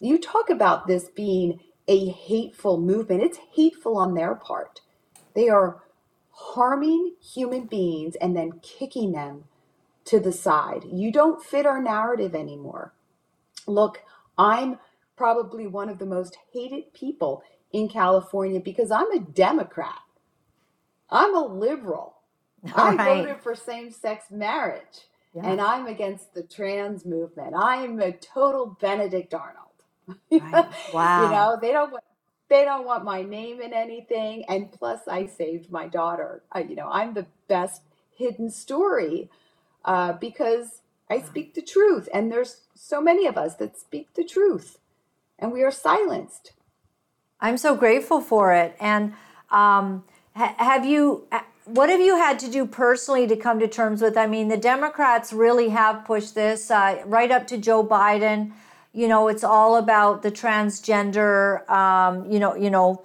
[0.00, 3.22] You talk about this being a hateful movement.
[3.22, 4.80] It's hateful on their part.
[5.34, 5.82] They are
[6.30, 9.44] harming human beings and then kicking them
[10.06, 10.84] to the side.
[10.92, 12.92] You don't fit our narrative anymore.
[13.66, 14.02] Look,
[14.36, 14.78] I'm
[15.16, 19.98] probably one of the most hated people in California because I'm a Democrat.
[21.10, 22.14] I'm a liberal.
[22.72, 23.28] All I right.
[23.28, 25.44] voted for same sex marriage Yeah.
[25.44, 27.54] and I'm against the trans movement.
[27.56, 29.66] I'm a total Benedict Arnold.
[30.40, 30.66] Right.
[30.92, 31.16] Wow.
[31.16, 32.04] You know, they don't want
[32.50, 36.42] they don't want my name in anything and plus I saved my daughter.
[36.52, 37.82] I, you know, I'm the best
[38.16, 39.30] hidden story
[39.84, 44.24] uh, because I speak the truth and there's so many of us that speak the
[44.24, 44.78] truth
[45.38, 46.52] and we are silenced.
[47.40, 48.76] I'm so grateful for it.
[48.80, 49.14] And
[49.50, 53.68] um, ha- have you, uh, what have you had to do personally to come to
[53.68, 54.16] terms with?
[54.16, 58.52] I mean, the Democrats really have pushed this uh, right up to Joe Biden.
[58.92, 63.02] You know, it's all about the transgender, um, you know, you know,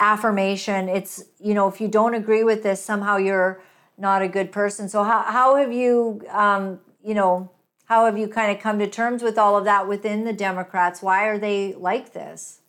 [0.00, 0.88] affirmation.
[0.88, 3.62] It's, you know, if you don't agree with this, somehow you're
[3.98, 4.88] not a good person.
[4.88, 7.50] So how, how have you, um, you know,
[7.86, 11.02] how have you kind of come to terms with all of that within the Democrats?
[11.02, 12.60] Why are they like this?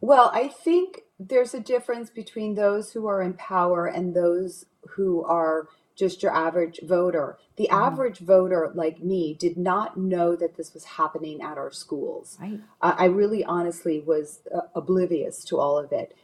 [0.00, 5.24] Well, I think there's a difference between those who are in power and those who
[5.24, 7.38] are just your average voter.
[7.56, 12.38] The average voter, like me, did not know that this was happening at our schools.
[12.40, 12.60] Right.
[12.80, 16.16] I I really honestly was uh, oblivious to all of it.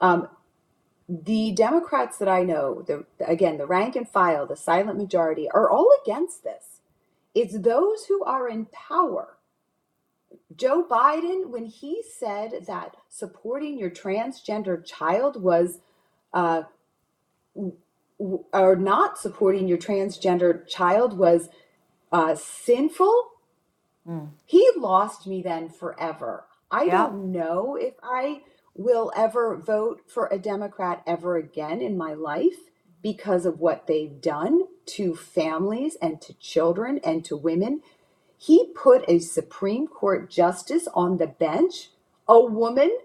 [0.00, 0.28] Um,
[1.08, 5.70] the Democrats that I know, the, again, the rank and file, the silent majority, are
[5.70, 6.80] all against this.
[7.34, 9.33] It's those who are in power.
[10.56, 15.80] Joe Biden, when he said that supporting your transgender child was,
[16.32, 16.64] uh,
[18.18, 21.48] w- or not supporting your transgender child was
[22.12, 23.26] uh, sinful,
[24.08, 24.30] Mm.
[24.44, 26.46] he lost me then forever.
[26.70, 27.08] I Yeah.
[27.08, 28.42] don't know if I
[28.74, 32.70] will ever vote for a Democrat ever again in my life
[33.02, 37.82] because of what they've done to families and to children and to women.
[38.44, 41.88] He put a Supreme Court justice on the bench,
[42.28, 42.98] a woman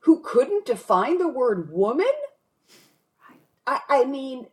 [0.00, 2.06] who couldn't define the word woman.
[3.66, 4.46] I, I mean,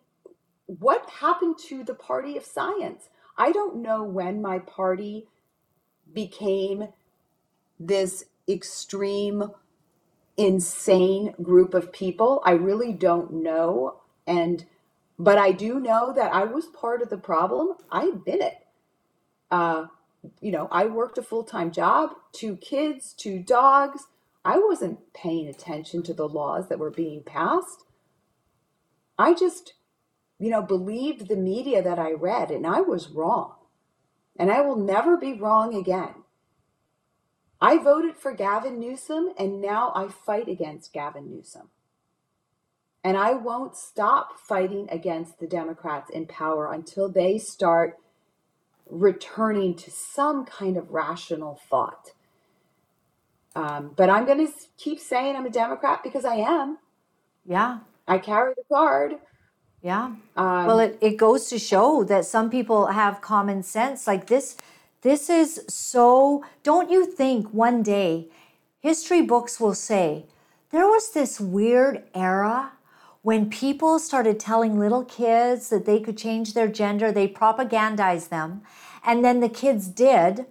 [0.66, 3.10] what happened to the party of science?
[3.38, 5.28] I don't know when my party
[6.12, 6.88] became
[7.80, 9.52] this extreme,
[10.36, 12.42] insane group of people.
[12.44, 14.02] I really don't know.
[14.26, 14.66] And,
[15.20, 17.76] but I do know that I was part of the problem.
[17.92, 18.56] I admit it.
[19.52, 19.86] Uh,
[20.40, 24.08] you know, I worked a full time job, two kids, two dogs.
[24.46, 27.86] I wasn't paying attention to the laws that were being passed.
[29.18, 29.74] I just,
[30.40, 33.56] you know, believed the media that I read, and I was wrong.
[34.36, 36.16] And I will never be wrong again.
[37.62, 41.70] I voted for Gavin Newsom, and now I fight against Gavin Newsom.
[43.04, 47.98] And I won't stop fighting against the Democrats in power until they start
[48.90, 52.12] returning to some kind of rational thought.
[53.56, 56.80] Um, but I'm going to keep saying I'm a Democrat because I am.
[57.46, 57.80] Yeah.
[58.08, 59.16] I carry the card.
[59.82, 60.16] Yeah.
[60.36, 64.08] Um, Well, it, it goes to show that some people have common sense.
[64.08, 64.58] Like this,
[65.02, 68.28] this is so, don't you think one day
[68.80, 70.26] history books will say
[70.72, 72.73] there was this weird era
[73.24, 78.62] when people started telling little kids that they could change their gender, they propagandized them,
[79.04, 80.46] and then the kids did.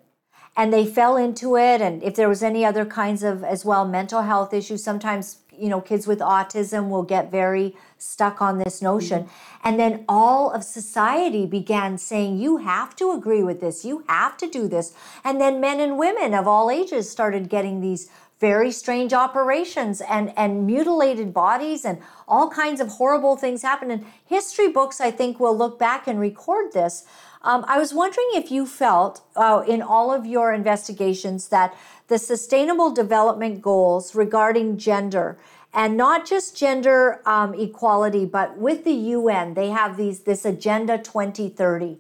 [0.55, 3.89] And they fell into it, and if there was any other kinds of as well
[3.89, 8.83] mental health issues, sometimes you know kids with autism will get very stuck on this
[8.83, 9.23] notion.
[9.23, 9.69] Mm-hmm.
[9.69, 14.37] And then all of society began saying, You have to agree with this, you have
[14.39, 14.93] to do this.
[15.25, 18.11] And then men and women of all ages started getting these
[18.42, 23.88] very strange operations and, and mutilated bodies and all kinds of horrible things happen.
[23.88, 27.05] And history books, I think, will look back and record this.
[27.43, 31.72] Um, I was wondering if you felt uh, in all of your investigations that
[32.09, 35.38] the Sustainable Development Goals regarding gender
[35.72, 40.99] and not just gender um, equality, but with the UN, they have these this Agenda
[40.99, 41.99] 2030,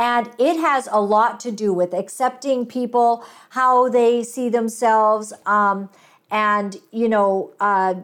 [0.00, 5.90] And it has a lot to do with accepting people, how they see themselves, um,
[6.30, 7.96] and you know, uh,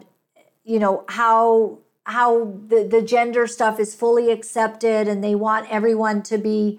[0.62, 6.22] you know how how the, the gender stuff is fully accepted, and they want everyone
[6.24, 6.78] to be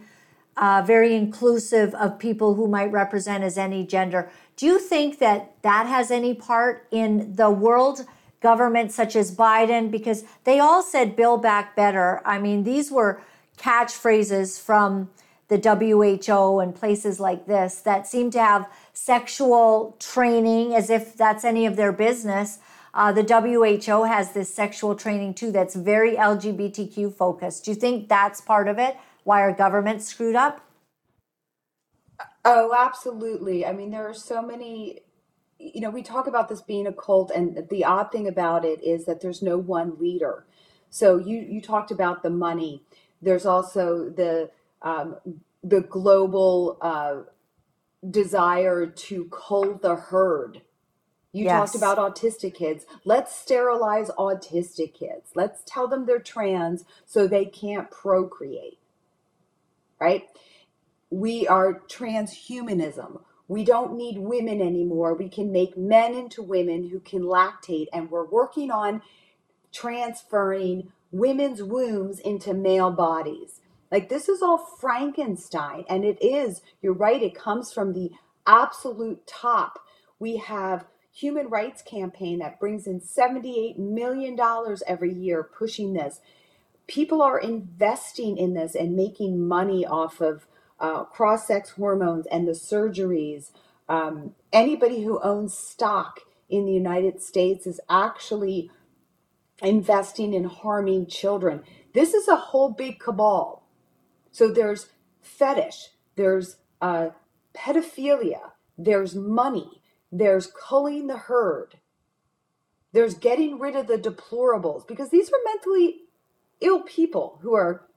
[0.55, 4.29] uh, very inclusive of people who might represent as any gender.
[4.55, 8.05] Do you think that that has any part in the world
[8.39, 9.89] government, such as Biden?
[9.89, 12.21] Because they all said Build Back Better.
[12.23, 13.19] I mean, these were
[13.57, 15.09] catchphrases from
[15.47, 21.45] the WHO and places like this that seem to have sexual training as if that's
[21.45, 22.59] any of their business.
[22.93, 27.65] Uh, the WHO has this sexual training too that's very LGBTQ focused.
[27.65, 28.97] Do you think that's part of it?
[29.23, 30.61] Why our government screwed up?
[32.45, 33.65] Oh, absolutely.
[33.65, 35.01] I mean, there are so many,
[35.59, 38.81] you know, we talk about this being a cult, and the odd thing about it
[38.83, 40.45] is that there's no one leader.
[40.89, 42.83] So you you talked about the money.
[43.21, 44.51] There's also the
[44.81, 45.17] um,
[45.63, 47.23] the global uh,
[48.09, 50.61] desire to cull the herd.
[51.33, 52.85] You talked about autistic kids.
[53.05, 55.31] Let's sterilize autistic kids.
[55.35, 58.79] Let's tell them they're trans so they can't procreate,
[59.99, 60.23] right?
[61.11, 63.21] we are transhumanism.
[63.47, 65.15] We don't need women anymore.
[65.15, 69.01] We can make men into women who can lactate, and we're working on
[69.73, 73.61] transferring women's wombs into male bodies.
[73.91, 78.11] Like, this is all Frankenstein, and it is, you're right, it comes from the
[78.47, 79.79] absolute top.
[80.19, 86.13] We have human rights campaign that brings in 78 million dollars every year pushing this
[86.87, 90.47] people are investing in this and making money off of
[90.79, 93.51] uh, cross sex hormones and the surgeries.
[93.89, 98.71] Um, anybody who owns stock in the United States is actually
[99.61, 101.63] investing in harming children.
[101.93, 103.67] This is a whole big cabal.
[104.31, 104.87] So there's
[105.21, 107.09] fetish, there's uh,
[107.55, 109.81] pedophilia, there's money,
[110.11, 111.79] there's culling the herd,
[112.93, 116.01] there's getting rid of the deplorables because these are mentally
[116.61, 117.87] ill people who are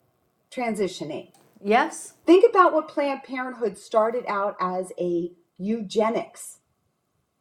[0.50, 1.30] transitioning.
[1.62, 2.14] Yes.
[2.24, 6.58] Think about what Planned Parenthood started out as a eugenics.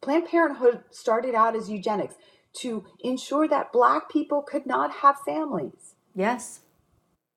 [0.00, 2.14] Planned Parenthood started out as eugenics
[2.52, 5.94] to ensure that Black people could not have families.
[6.14, 6.60] Yes.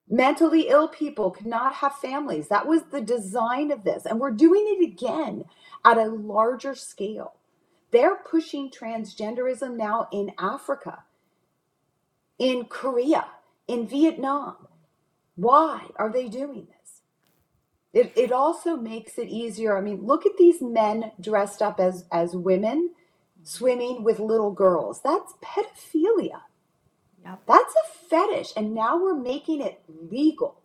[0.09, 2.47] Mentally ill people could not have families.
[2.49, 4.05] That was the design of this.
[4.05, 5.45] And we're doing it again
[5.85, 7.35] at a larger scale.
[7.91, 11.03] They're pushing transgenderism now in Africa,
[12.39, 13.27] in Korea,
[13.67, 14.67] in Vietnam.
[15.35, 17.01] Why are they doing this?
[17.93, 19.77] It, it also makes it easier.
[19.77, 22.91] I mean, look at these men dressed up as, as women
[23.43, 25.01] swimming with little girls.
[25.01, 26.41] That's pedophilia.
[27.23, 27.41] Yep.
[27.47, 28.53] That's a fetish.
[28.57, 30.61] And now we're making it legal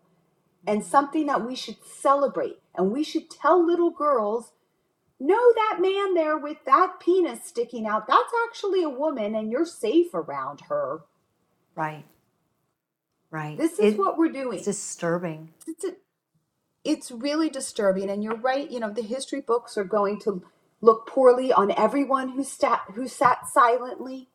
[0.66, 0.90] and mm-hmm.
[0.90, 2.58] something that we should celebrate.
[2.74, 4.52] And we should tell little girls
[5.20, 9.66] no, that man there with that penis sticking out, that's actually a woman and you're
[9.66, 11.00] safe around her.
[11.74, 12.04] Right.
[13.30, 13.58] Right.
[13.58, 14.58] This is It- what we're doing.
[14.58, 15.52] it's disturbing.
[15.66, 15.96] it's a,
[16.84, 20.42] it's really disturbing and you're right you know the history books are going to
[20.80, 24.28] look poorly on everyone who sat who sat silently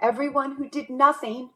[0.00, 1.50] everyone who did nothing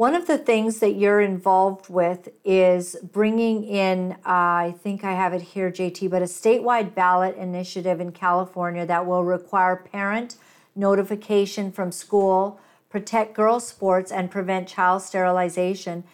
[0.00, 5.12] One of the things that you're involved with is bringing in, uh, I think I
[5.12, 10.36] have it here, JT, but a statewide ballot initiative in California that will require parent
[10.74, 12.58] notification from school,
[12.88, 16.04] protect girls' sports, and prevent child sterilization.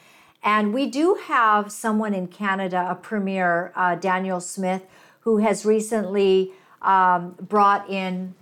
[0.42, 4.82] And we do have someone in Canada, a premier, uh, Danielle Smith,
[5.27, 6.53] who has recently
[6.83, 8.33] um, brought in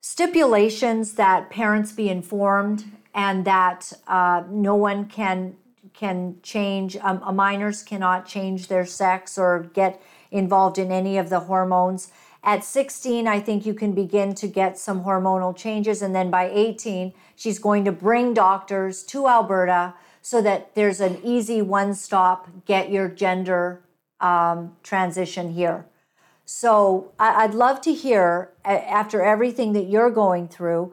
[0.00, 2.84] stipulations that parents be informed
[3.14, 5.56] and that uh, no one can
[5.94, 11.40] can change um, minors cannot change their sex or get involved in any of the
[11.40, 12.10] hormones.
[12.42, 16.50] At 16 i think you can begin to get some hormonal changes and then by
[16.50, 22.48] 18 she's going to bring doctors to alberta so that there's an easy one stop
[22.64, 23.82] get your gender
[24.20, 25.86] um, transition here
[26.44, 30.92] so I- I'd love to hear, after everything that you're going through,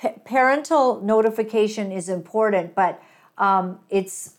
[0.00, 3.02] pa- parental notification is important, but
[3.36, 4.34] um, it's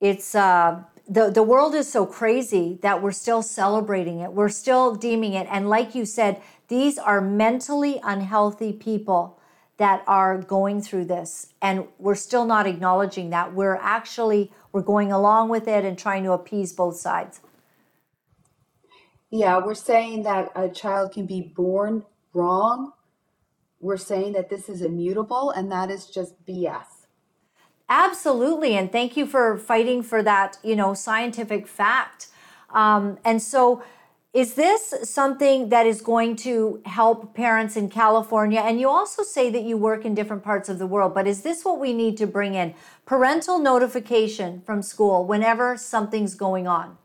[0.00, 4.32] it's uh, the the world is so crazy that we're still celebrating it.
[4.32, 9.38] We're still deeming it, and like you said, these are mentally unhealthy people
[9.76, 13.54] that are going through this, and we're still not acknowledging that.
[13.54, 17.40] We're actually we're going along with it and trying to appease both sides.
[19.34, 22.92] Yeah we're saying that a child can be born wrong
[23.80, 27.04] we're saying that this is immutable and that is just bs
[27.88, 32.28] Absolutely, and thank you for fighting for that, you know, scientific fact.
[32.70, 33.82] Um, and so,
[34.32, 38.60] is this something that is going to help parents in California?
[38.60, 41.42] And you also say that you work in different parts of the world, but is
[41.42, 42.74] this what we need to bring in?
[43.06, 46.96] Parental notification from school whenever something's going on.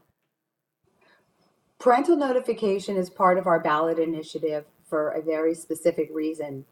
[1.79, 6.65] Parental notification is part of our ballot initiative for a very specific reason.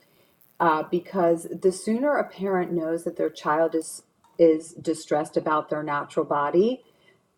[0.59, 4.03] Uh, because the sooner a parent knows that their child is
[4.39, 6.83] is distressed about their natural body,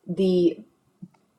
[0.07, 0.57] the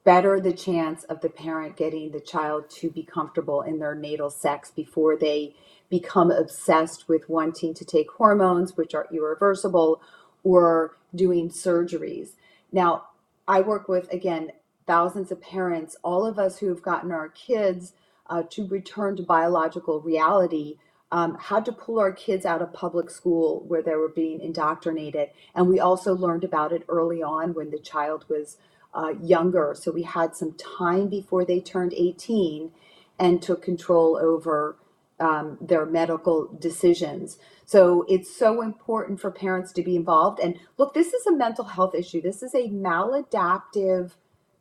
[0.04, 4.30] better the chance of the parent getting the child to be comfortable in their natal
[4.30, 5.54] sex before they
[5.90, 10.00] become obsessed with wanting to take hormones, which are irreversible,
[10.44, 12.30] or doing surgeries.
[12.72, 13.08] Now,
[13.46, 14.52] I work with, again,
[14.90, 17.92] thousands of parents, all of us who have gotten our kids
[18.28, 20.78] uh, to return to biological reality.
[21.12, 25.30] Um, had to pull our kids out of public school where they were being indoctrinated.
[25.56, 28.58] And we also learned about it early on when the child was
[28.94, 29.74] uh, younger.
[29.76, 32.70] So we had some time before they turned 18
[33.18, 34.76] and took control over
[35.20, 37.38] um, their medical decisions.
[37.64, 40.40] So it's so important for parents to be involved.
[40.40, 42.20] And look, this is a mental health issue.
[42.20, 44.12] This is a maladaptive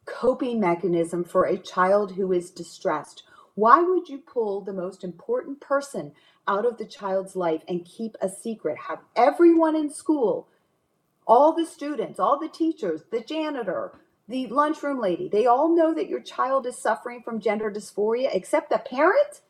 [0.09, 3.23] coping mechanism for a child who is distressed.
[3.55, 6.13] Why would you pull the most important person
[6.47, 8.77] out of the child's life and keep a secret?
[8.87, 10.47] Have everyone in school,
[11.27, 16.07] all the students, all the teachers, the janitor, the lunchroom lady, they all know that
[16.07, 19.41] your child is suffering from gender dysphoria except the parent?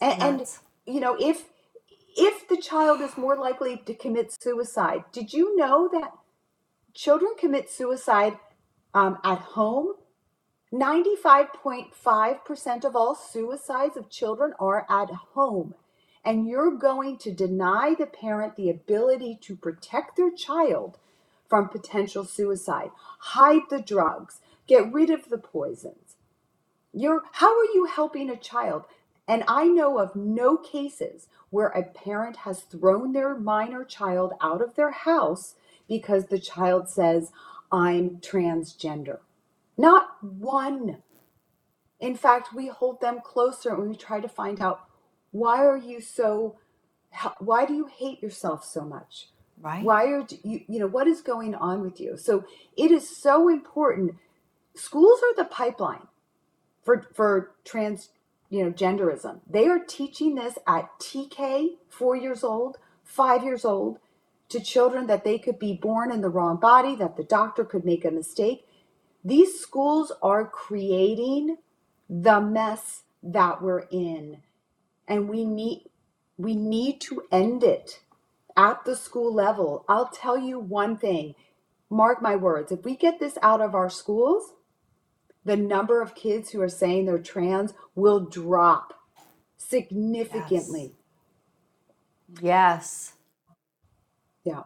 [0.00, 0.46] And, and
[0.86, 1.44] you know, if
[2.16, 6.12] if the child is more likely to commit suicide, did you know that
[6.94, 8.38] children commit suicide
[8.98, 9.94] um, at home?
[10.72, 15.74] 95.5% of all suicides of children are at home.
[16.24, 20.98] And you're going to deny the parent the ability to protect their child
[21.48, 22.90] from potential suicide,
[23.20, 26.16] hide the drugs, get rid of the poisons.
[26.92, 28.84] You're, how are you helping a child?
[29.28, 34.60] And I know of no cases where a parent has thrown their minor child out
[34.60, 35.54] of their house
[35.88, 37.30] because the child says,
[37.70, 39.18] I'm transgender.
[39.76, 41.02] Not one.
[42.00, 44.80] In fact, we hold them closer and we try to find out
[45.30, 46.56] why are you so,
[47.38, 49.28] why do you hate yourself so much?
[49.60, 49.84] Right.
[49.84, 52.16] Why are you, you know, what is going on with you?
[52.16, 52.44] So
[52.76, 54.14] it is so important.
[54.74, 56.06] Schools are the pipeline
[56.84, 58.10] for, for trans,
[58.50, 59.40] you know, genderism.
[59.50, 63.98] They are teaching this at TK, four years old, five years old,
[64.48, 67.84] to children that they could be born in the wrong body, that the doctor could
[67.84, 68.66] make a mistake.
[69.24, 71.58] These schools are creating
[72.08, 74.42] the mess that we're in.
[75.06, 75.90] And we need
[76.36, 78.00] we need to end it
[78.56, 79.84] at the school level.
[79.88, 81.34] I'll tell you one thing.
[81.90, 84.52] Mark my words, if we get this out of our schools,
[85.44, 88.94] the number of kids who are saying they're trans will drop
[89.56, 90.94] significantly.
[92.40, 93.14] Yes.
[94.48, 94.62] Yeah.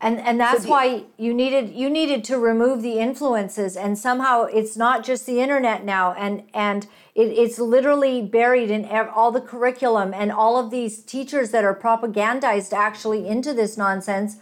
[0.00, 4.44] And and that's the- why you needed you needed to remove the influences and somehow
[4.44, 9.30] it's not just the internet now and and it, it's literally buried in ev- all
[9.30, 14.36] the curriculum and all of these teachers that are propagandized actually into this nonsense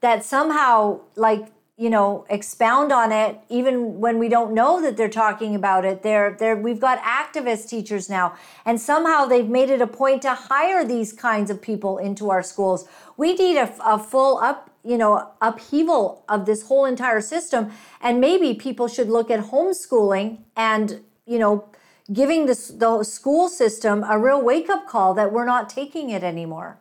[0.00, 1.46] that somehow like
[1.76, 6.02] you know expound on it even when we don't know that they're talking about it.
[6.02, 10.34] They're they're we've got activist teachers now and somehow they've made it a point to
[10.34, 12.86] hire these kinds of people into our schools.
[13.16, 18.20] We need a, a full up you know upheaval of this whole entire system and
[18.20, 21.68] maybe people should look at homeschooling and you know
[22.12, 26.22] giving this the school system a real wake up call that we're not taking it
[26.22, 26.78] anymore.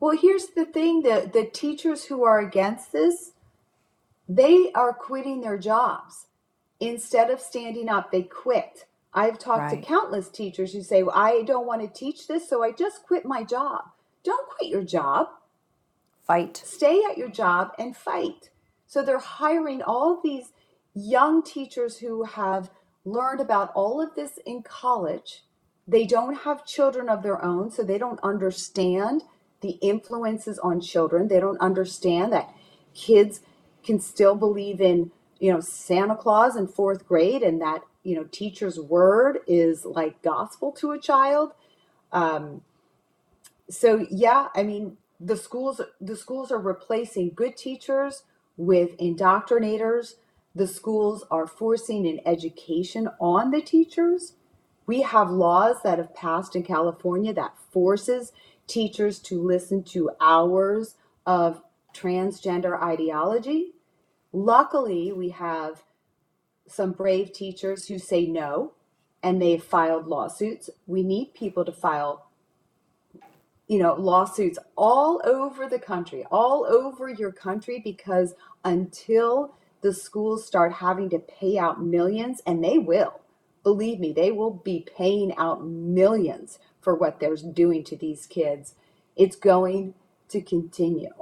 [0.00, 3.32] Well, here's the thing the, the teachers who are against this,
[4.28, 6.26] they are quitting their jobs.
[6.80, 8.86] Instead of standing up, they quit.
[9.12, 12.62] I've talked to countless teachers who say, well, I don't want to teach this, so
[12.62, 13.84] I just quit my job.
[14.24, 15.28] Don't quit your job.
[16.26, 18.50] fight Stay at your job and fight.
[18.86, 20.52] So they're hiring all these
[20.94, 22.70] young teachers who have
[23.04, 25.44] learned about all of this in college.
[25.86, 29.22] They don't have children of their own, so they don't understand
[29.60, 31.28] the influences on children.
[31.28, 32.54] They don't understand that
[32.94, 33.40] kids
[33.84, 38.24] can still believe in, you know, Santa Claus in fourth grade and that, you know,
[38.24, 41.52] teacher's word is like gospel to a child.
[42.12, 42.62] Um,
[43.70, 48.24] so yeah, I mean, the schools the schools are replacing good teachers
[48.56, 50.14] with indoctrinators.
[50.54, 54.34] The schools are forcing an education on the teachers.
[54.86, 58.32] We have laws that have passed in California that forces
[58.66, 61.62] teachers to listen to hours of
[61.94, 63.72] transgender ideology.
[64.32, 65.84] Luckily, we have
[66.66, 68.72] some brave teachers who say no
[69.22, 70.68] and they've filed lawsuits.
[70.86, 72.26] We need people to file
[73.66, 78.34] you know lawsuits all over the country, all over your country because
[78.64, 83.20] until the schools start having to pay out millions and they will.
[83.62, 88.74] Believe me, they will be paying out millions for what they're doing to these kids.
[89.16, 89.94] It's going
[90.28, 91.12] to continue.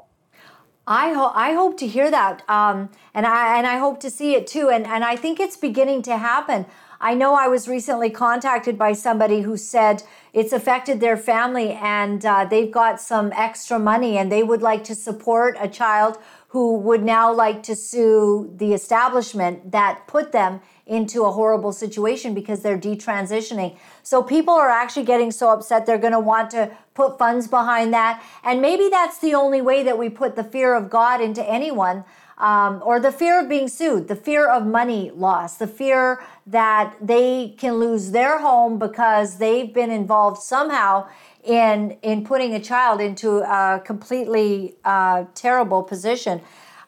[0.86, 4.34] I hope I hope to hear that, um, and I and I hope to see
[4.34, 4.68] it too.
[4.68, 6.66] And and I think it's beginning to happen.
[7.00, 12.24] I know I was recently contacted by somebody who said it's affected their family and
[12.24, 16.16] uh, they've got some extra money and they would like to support a child
[16.50, 22.34] who would now like to sue the establishment that put them into a horrible situation
[22.34, 23.76] because they're detransitioning.
[24.02, 27.92] So people are actually getting so upset they're going to want to put funds behind
[27.94, 28.22] that.
[28.42, 32.04] And maybe that's the only way that we put the fear of God into anyone.
[32.38, 36.96] Um, or the fear of being sued, the fear of money loss, the fear that
[37.00, 41.06] they can lose their home because they've been involved somehow
[41.44, 46.40] in in putting a child into a completely uh, terrible position.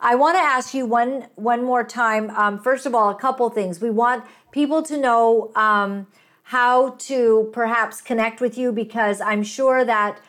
[0.04, 2.28] I want to ask you one one more time.
[2.30, 3.80] Um, first of all, a couple things.
[3.80, 6.06] We want people to know um,
[6.42, 10.20] how to perhaps connect with you because I'm sure that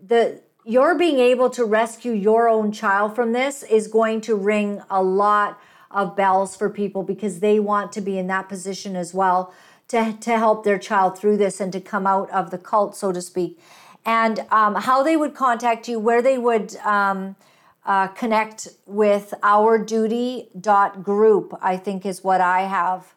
[0.00, 4.80] the your being able to rescue your own child from this is going to ring
[4.88, 5.58] a lot
[5.90, 9.52] of bells for people because they want to be in that position as well
[9.88, 13.10] to, to help their child through this and to come out of the cult, so
[13.10, 13.58] to speak.
[14.06, 17.36] And um, how they would contact you, where they would um,
[17.84, 23.12] uh, connect with ourduty.group, I think is what I have.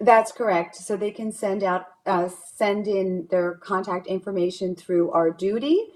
[0.00, 0.76] That's correct.
[0.76, 5.88] So they can send out, uh, send in their contact information through our duty.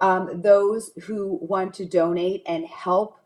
[0.00, 3.18] Um, those who want to donate and help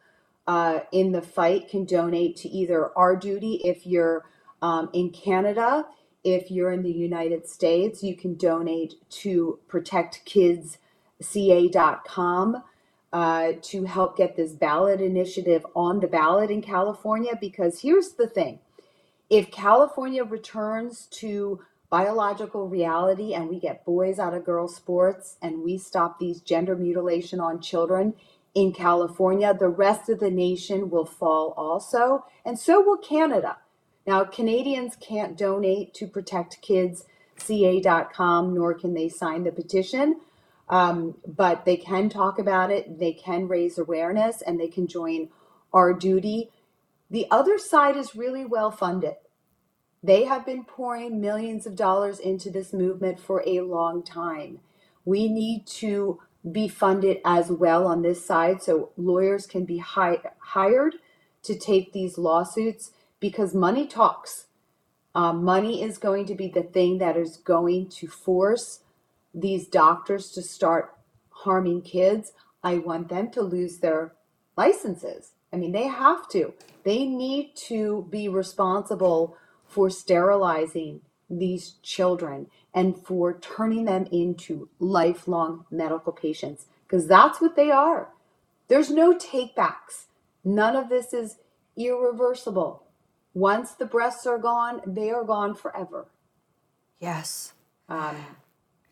[0.47, 4.25] uh, in the fight can donate to either our duty if you're
[4.63, 5.85] um, in Canada.
[6.25, 12.63] If you're in the United States, you can donate to protectkidsca.com
[13.13, 17.33] uh, to help get this ballot initiative on the ballot in California.
[17.41, 18.59] Because here's the thing
[19.31, 21.61] if California returns to
[21.91, 26.75] biological reality and we get boys out of girls sports and we stop these gender
[26.75, 28.15] mutilation on children
[28.55, 33.57] in California, the rest of the nation will fall also, and so will Canada.
[34.07, 40.21] Now, Canadians can't donate to protectkidsca.com, nor can they sign the petition.
[40.73, 45.29] Um, but they can talk about it, they can raise awareness, and they can join
[45.71, 46.51] our duty.
[47.11, 49.17] The other side is really well funded.
[50.03, 54.61] They have been pouring millions of dollars into this movement for a long time.
[55.05, 56.21] We need to
[56.51, 60.95] be funded as well on this side so lawyers can be hi- hired
[61.43, 64.47] to take these lawsuits because money talks.
[65.15, 68.81] Um, money is going to be the thing that is going to force
[69.35, 70.95] these doctors to start
[71.31, 74.13] harming kids, I want them to lose their
[74.57, 75.33] licenses.
[75.53, 76.55] I mean, they have to.
[76.85, 85.67] They need to be responsible for sterilizing these children and for turning them into lifelong
[85.71, 88.11] medical patients because that's what they are.
[88.69, 90.07] There's no takebacks.
[90.45, 91.37] None of this is
[91.77, 92.85] irreversible.
[93.35, 96.07] Once the breasts are gone, they are gone forever.
[97.01, 97.55] Yes.
[97.89, 98.17] Um,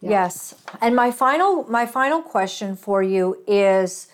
[0.01, 0.11] yeah.
[0.11, 0.55] Yes.
[0.80, 4.09] And my final my final question for you is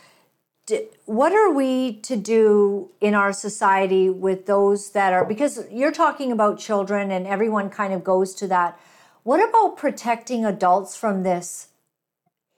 [1.05, 6.32] what are we to do in our society with those that are because you're talking
[6.32, 8.78] about children and everyone kind of goes to that.
[9.22, 11.68] What about protecting adults from this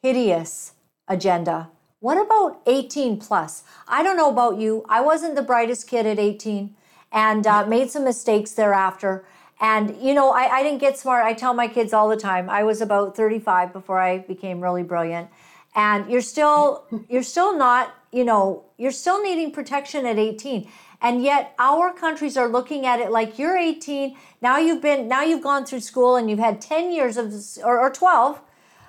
[0.02, 0.72] hideous
[1.06, 1.68] agenda?
[2.00, 3.64] What about 18 plus?
[3.86, 4.84] I don't know about you.
[4.88, 6.74] I wasn't the brightest kid at 18
[7.10, 9.24] and uh, made some mistakes thereafter.
[9.60, 11.24] And, you know, I, I didn't get smart.
[11.24, 14.82] I tell my kids all the time, I was about 35 before I became really
[14.82, 15.28] brilliant.
[15.74, 20.68] And you're still, you're still not, you know, you're still needing protection at 18.
[21.00, 24.16] And yet our countries are looking at it like you're 18.
[24.40, 27.32] Now you've been, now you've gone through school and you've had 10 years of,
[27.64, 28.40] or, or 12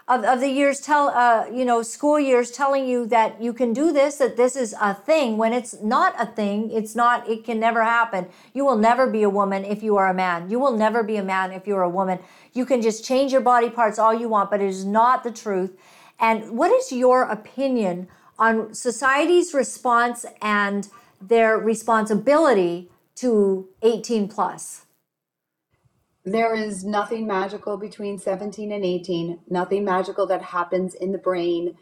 [0.10, 3.72] of, of the years tell uh, you know school years telling you that you can
[3.74, 5.38] do this that this is a thing.
[5.38, 8.28] When it's not a thing it's not it can never happen.
[8.54, 10.50] You will never be a woman if you are a man.
[10.50, 12.20] You will never be a man if you're a woman.
[12.54, 15.32] You can just change your body parts all you want but it is not the
[15.32, 15.78] truth.
[16.20, 18.08] And what is your opinion
[18.40, 20.90] on society's response and
[21.22, 24.86] their responsibility to 18 plus
[26.26, 31.76] there is nothing magical between 17 and 18, nothing magical that happens in the brain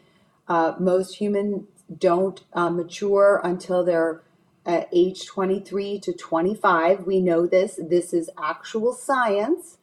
[0.48, 1.66] Uh, most humans
[1.98, 4.22] don't uh, mature until they're
[4.66, 7.06] at age 23 to 25.
[7.06, 7.80] We know this.
[7.82, 9.78] This is actual science.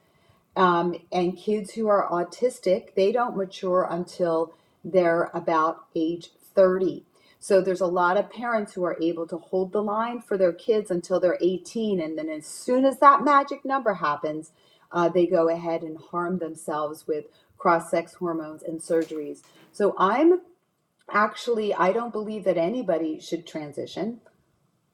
[0.55, 4.53] Um, and kids who are autistic, they don't mature until
[4.83, 7.05] they're about age 30.
[7.45, 10.51] So there's a lot of parents who are able to hold the line for their
[10.51, 12.01] kids until they're 18.
[12.01, 14.51] And then as soon as that magic number happens,
[14.91, 17.25] uh, they go ahead and harm themselves with
[17.59, 19.43] cross sex hormones and surgeries.
[19.71, 20.41] So I'm
[21.11, 24.21] actually, I don't believe that anybody should transition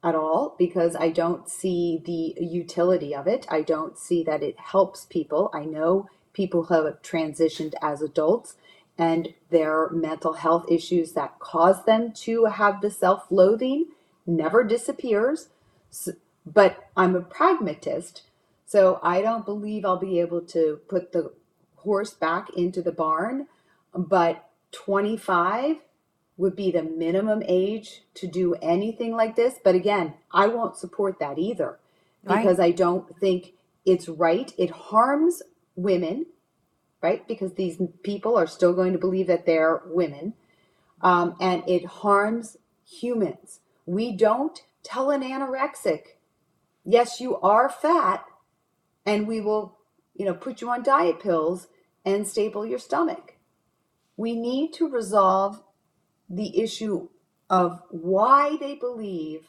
[0.04, 3.46] at all because I don't see the utility of it.
[3.48, 5.50] I don't see that it helps people.
[5.54, 8.56] I know people who have transitioned as adults
[8.98, 13.86] and their mental health issues that cause them to have the self loathing
[14.26, 15.48] never disappears.
[15.90, 16.12] So,
[16.44, 18.22] but I'm a pragmatist,
[18.66, 21.32] so I don't believe I'll be able to put the
[21.76, 23.46] horse back into the barn.
[23.94, 25.76] But 25
[26.36, 29.54] would be the minimum age to do anything like this.
[29.62, 31.78] But again, I won't support that either
[32.24, 32.68] because right.
[32.68, 33.52] I don't think
[33.84, 34.52] it's right.
[34.56, 35.42] It harms
[35.76, 36.26] women,
[37.02, 37.26] right?
[37.26, 40.34] Because these people are still going to believe that they're women.
[41.00, 43.60] Um, and it harms humans.
[43.86, 46.02] We don't tell an anorexic,
[46.84, 48.24] yes, you are fat,
[49.04, 49.78] and we will,
[50.14, 51.68] you know, put you on diet pills
[52.04, 53.36] and staple your stomach.
[54.16, 55.62] We need to resolve
[56.28, 57.08] the issue
[57.50, 59.48] of why they believe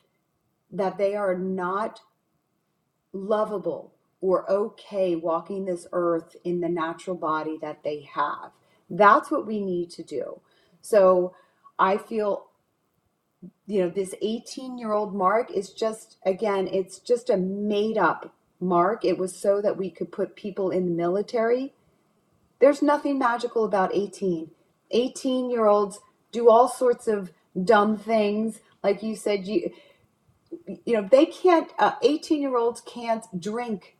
[0.71, 2.01] that they are not
[3.11, 3.92] lovable
[4.23, 8.51] or okay walking this earth in the natural body that they have.
[8.89, 10.39] That's what we need to do.
[10.81, 11.35] So
[11.77, 12.45] I feel,
[13.67, 18.33] you know, this 18 year old mark is just, again, it's just a made up
[18.61, 19.03] mark.
[19.03, 21.73] It was so that we could put people in the military.
[22.59, 24.51] There's nothing magical about 18.
[24.91, 25.99] 18 year olds
[26.31, 28.61] do all sorts of dumb things.
[28.81, 29.71] Like you said, you
[30.85, 31.71] you know they can't.
[31.79, 33.97] Uh, Eighteen year olds can't drink.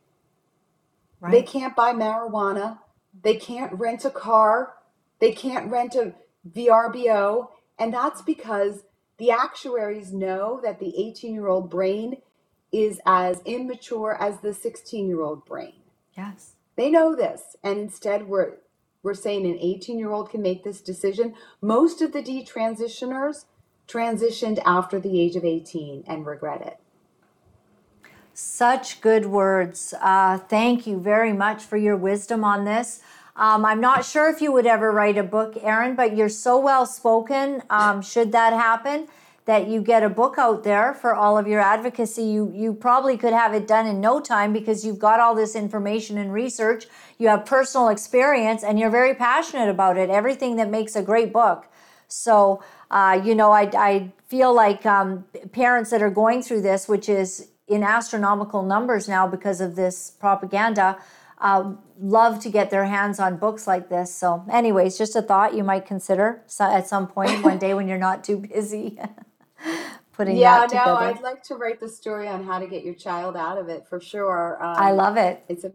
[1.24, 1.30] Right.
[1.30, 2.80] They can't buy marijuana.
[3.22, 4.74] They can't rent a car.
[5.20, 6.12] They can't rent a
[6.46, 7.48] VRBO,
[7.78, 8.84] and that's because
[9.16, 12.18] the actuaries know that the 18 year old brain
[12.70, 15.80] is as immature as the 16 year old brain.
[16.14, 16.56] Yes.
[16.76, 18.56] They know this, and instead we're
[19.02, 21.34] we're saying an 18 year old can make this decision.
[21.62, 23.46] Most of the detransitioners
[23.88, 26.80] transitioned after the age of 18 and regret it.
[28.34, 29.94] Such good words.
[30.00, 33.00] Uh, thank you very much for your wisdom on this.
[33.36, 36.58] Um, I'm not sure if you would ever write a book, Erin, but you're so
[36.58, 37.62] well spoken.
[37.70, 39.06] Um, should that happen,
[39.44, 42.24] that you get a book out there for all of your advocacy.
[42.24, 45.54] You you probably could have it done in no time because you've got all this
[45.54, 46.86] information and research.
[47.18, 50.10] You have personal experience and you're very passionate about it.
[50.10, 51.66] Everything that makes a great book.
[52.08, 56.88] So uh, you know, I I feel like um, parents that are going through this,
[56.88, 60.98] which is in astronomical numbers now because of this propaganda.
[61.38, 64.14] Uh, love to get their hands on books like this.
[64.14, 67.98] So, anyways, just a thought you might consider at some point one day when you're
[67.98, 68.98] not too busy.
[70.16, 70.92] putting yeah, that together.
[70.92, 73.68] no, I'd like to write the story on how to get your child out of
[73.68, 74.62] it for sure.
[74.62, 75.44] Um, I love it.
[75.48, 75.72] It's a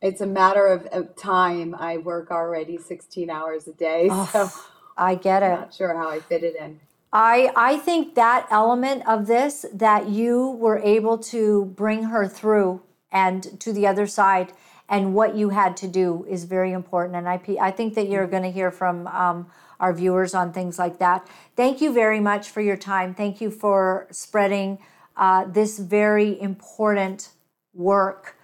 [0.00, 1.74] it's a matter of, of, time.
[1.74, 4.48] I work already 16 hours a day, oh, so
[4.96, 5.46] I get it.
[5.46, 6.80] I'm Not sure how I fit it in.
[7.12, 12.82] I I think that element of this that you were able to bring her through
[13.10, 14.52] and to the other side
[14.88, 17.16] and what you had to do is very important.
[17.16, 19.06] And I I think that you're going to hear from.
[19.06, 19.50] Um,
[19.80, 21.26] our viewers on things like that.
[21.56, 23.14] Thank you very much for your time.
[23.14, 24.78] Thank you for spreading
[25.16, 27.30] uh, this very important
[27.74, 28.36] work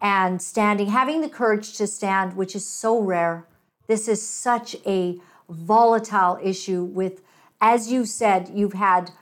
[0.00, 3.46] and standing, having the courage to stand, which is so rare.
[3.86, 7.22] This is such a volatile issue with,
[7.62, 9.12] as you said, you've had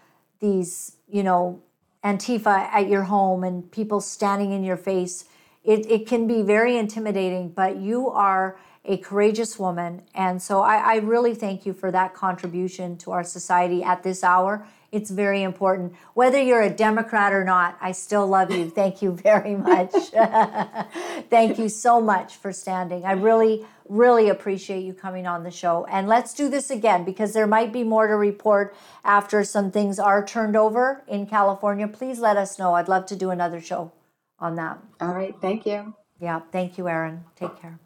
[0.41, 1.61] these, you know,
[2.03, 5.26] Antifa at your home and people standing in your face.
[5.62, 10.03] It, it can be very intimidating, but you are a courageous woman.
[10.14, 14.24] And so I, I, really thank you for that contribution to our society at this
[14.24, 14.66] hour.
[14.93, 15.95] It's very important.
[16.14, 18.68] Whether you're a Democrat or not, I still love you.
[18.68, 19.93] Thank you very much.
[21.30, 23.05] thank you so much for standing.
[23.05, 25.84] I really, really appreciate you coming on the show.
[25.86, 28.74] And let's do this again because there might be more to report
[29.05, 31.86] after some things are turned over in California.
[31.86, 32.74] Please let us know.
[32.74, 33.93] I'd love to do another show
[34.38, 34.78] on that.
[35.01, 35.34] All right.
[35.41, 35.95] Thank you.
[36.20, 36.41] Yeah.
[36.51, 37.24] Thank you, Erin.
[37.36, 37.78] Take care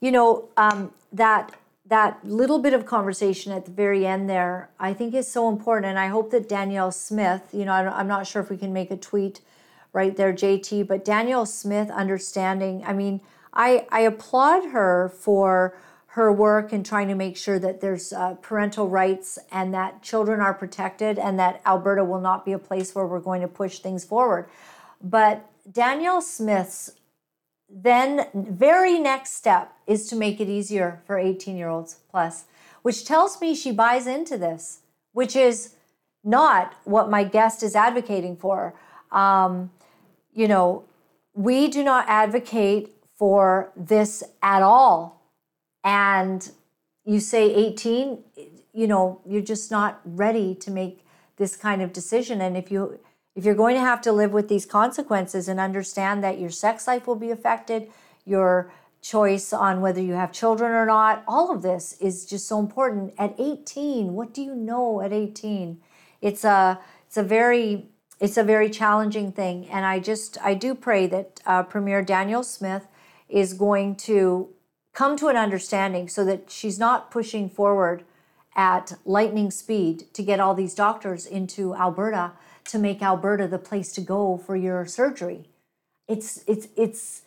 [0.00, 1.54] you know um, that
[1.88, 5.86] that little bit of conversation at the very end there i think is so important
[5.86, 8.90] and i hope that danielle smith you know i'm not sure if we can make
[8.90, 9.40] a tweet
[9.92, 13.20] right there jt but danielle smith understanding i mean
[13.52, 15.76] i i applaud her for
[16.16, 20.40] her work in trying to make sure that there's uh, parental rights and that children
[20.40, 23.80] are protected and that Alberta will not be a place where we're going to push
[23.80, 24.48] things forward.
[25.02, 26.92] But Danielle Smith's
[27.68, 32.44] then very next step is to make it easier for 18 year olds plus,
[32.82, 34.80] which tells me she buys into this,
[35.12, 35.74] which is
[36.24, 38.74] not what my guest is advocating for.
[39.12, 39.70] Um,
[40.34, 40.84] you know,
[41.34, 45.22] we do not advocate for this at all.
[45.84, 46.50] And
[47.04, 48.18] you say 18,
[48.72, 51.04] you know, you're just not ready to make
[51.36, 52.40] this kind of decision.
[52.40, 52.98] And if you
[53.36, 56.86] if you're going to have to live with these consequences and understand that your sex
[56.86, 57.90] life will be affected,
[58.24, 58.72] your
[59.06, 63.14] choice on whether you have children or not, all of this is just so important.
[63.18, 65.80] At 18, what do you know at 18?
[66.20, 67.88] It's a it's a very
[68.18, 72.42] it's a very challenging thing, and I just I do pray that uh, Premier Danielle
[72.42, 72.86] Smith
[73.28, 74.48] is going to
[74.92, 78.02] come to an understanding so that she's not pushing forward
[78.54, 82.32] at lightning speed to get all these doctors into Alberta
[82.64, 85.44] to make Alberta the place to go for your surgery.
[86.08, 87.22] It's it's it's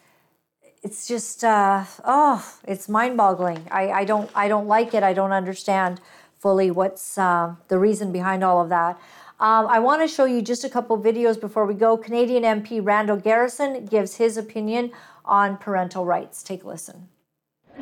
[0.84, 3.68] it's just uh, oh, it's mind-boggling.
[3.72, 5.04] I, I don't I don't like it.
[5.04, 6.02] I don't understand
[6.40, 9.00] fully what's uh, the reason behind all of that.
[9.40, 11.96] Um, I want to show you just a couple videos before we go.
[11.96, 14.92] Canadian MP Randall Garrison gives his opinion
[15.24, 16.44] on parental rights.
[16.44, 17.08] Take a listen.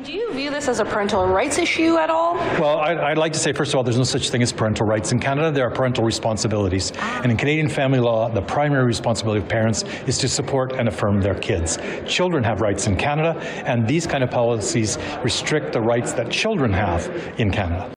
[0.04, 2.34] Do you view this as a parental rights issue at all?
[2.60, 5.10] Well, I'd, like to say, first of all, there's no such thing as parental rights.
[5.10, 6.92] In Canada, there are parental responsibilities.
[7.00, 11.20] And in Canadian family law, the primary responsibility of parents is to support and affirm
[11.20, 11.78] their kids.
[12.06, 16.72] Children have rights in Canada, and these kind of policies restrict the rights that children
[16.72, 17.92] have in Canada.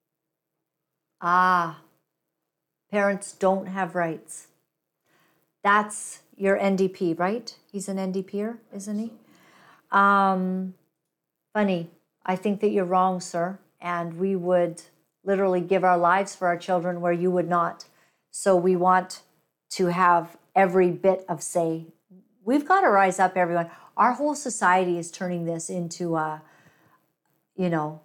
[1.22, 1.82] Ah,
[2.90, 4.48] parents don't have rights.
[5.64, 7.56] That's your NDP, right?
[7.72, 9.14] He's an NDPer, isn't he?
[9.92, 10.74] Um,
[11.54, 11.90] funny.
[12.26, 13.60] I think that you're wrong, sir.
[13.80, 14.82] And we would
[15.24, 17.86] literally give our lives for our children where you would not.
[18.30, 19.22] So we want
[19.72, 21.86] to have every bit of say.
[22.44, 23.70] We've got to rise up, everyone.
[23.98, 26.42] Our whole society is turning this into a,
[27.56, 28.02] you know,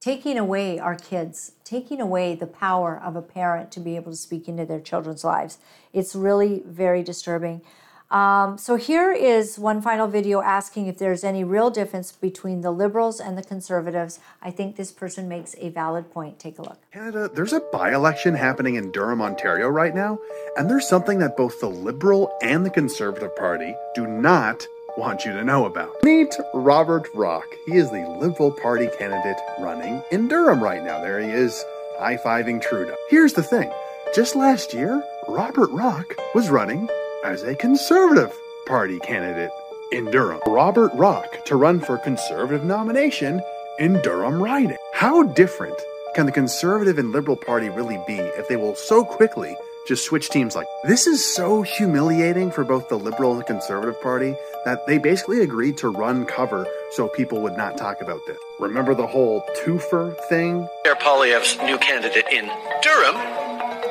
[0.00, 4.16] taking away our kids, taking away the power of a parent to be able to
[4.16, 5.58] speak into their children's lives.
[5.92, 7.62] It's really very disturbing.
[8.10, 12.70] Um, so here is one final video asking if there's any real difference between the
[12.70, 14.20] liberals and the conservatives.
[14.40, 16.38] I think this person makes a valid point.
[16.38, 16.78] Take a look.
[16.92, 20.20] Canada, there's a by-election happening in Durham, Ontario right now,
[20.56, 24.64] and there's something that both the Liberal and the Conservative Party do not
[24.96, 25.90] want you to know about.
[26.04, 27.44] Meet Robert Rock.
[27.66, 31.00] He is the Liberal Party candidate running in Durham right now.
[31.02, 31.62] There he is,
[31.98, 32.94] high-fiving Trudeau.
[33.10, 33.70] Here's the thing.
[34.14, 36.88] Just last year, Robert Rock was running
[37.26, 38.32] as a Conservative
[38.66, 39.50] Party candidate
[39.90, 40.40] in Durham.
[40.46, 43.42] Robert Rock to run for Conservative nomination
[43.80, 44.76] in Durham riding.
[44.94, 45.74] How different
[46.14, 49.56] can the Conservative and Liberal Party really be if they will so quickly
[49.88, 54.00] just switch teams like this is so humiliating for both the liberal and the conservative
[54.02, 58.36] party that they basically agreed to run cover so people would not talk about this
[58.58, 62.50] remember the whole twofer thing Pierre Poilievre's new candidate in
[62.82, 63.14] durham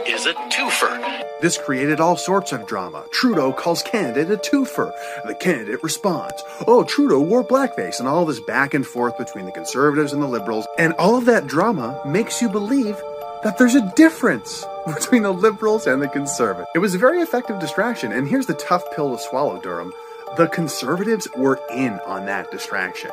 [0.05, 3.05] is a twofer this created all sorts of drama.
[3.11, 4.91] Trudeau calls candidate a twofer.
[5.27, 9.51] The candidate responds, Oh, Trudeau wore blackface, and all this back and forth between the
[9.51, 10.65] conservatives and the liberals.
[10.79, 12.99] And all of that drama makes you believe
[13.43, 16.67] that there's a difference between the liberals and the conservatives.
[16.73, 19.93] It was a very effective distraction, and here's the tough pill to swallow, Durham.
[20.37, 23.11] The conservatives were in on that distraction.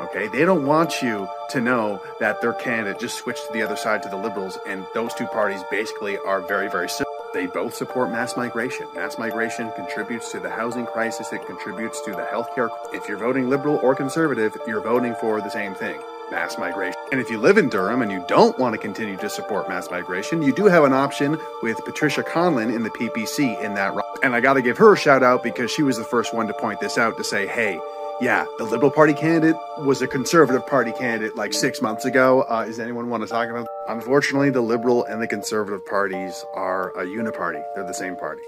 [0.00, 3.76] Okay, they don't want you to know that their candidate just switched to the other
[3.76, 7.07] side to the liberals, and those two parties basically are very, very similar.
[7.34, 8.86] They both support mass migration.
[8.94, 12.70] Mass migration contributes to the housing crisis, it contributes to the healthcare.
[12.92, 16.00] If you're voting liberal or conservative, you're voting for the same thing
[16.30, 17.00] mass migration.
[17.10, 19.90] And if you live in Durham and you don't want to continue to support mass
[19.90, 23.94] migration, you do have an option with Patricia Conlin in the PPC in that.
[24.22, 26.46] And I got to give her a shout out because she was the first one
[26.46, 27.80] to point this out to say, hey,
[28.20, 32.42] yeah, the Liberal Party candidate was a Conservative Party candidate like six months ago.
[32.42, 33.68] Uh, does anyone want to talk about?
[33.88, 37.64] Unfortunately, the Liberal and the Conservative parties are a uniparty.
[37.74, 38.42] They're the same party.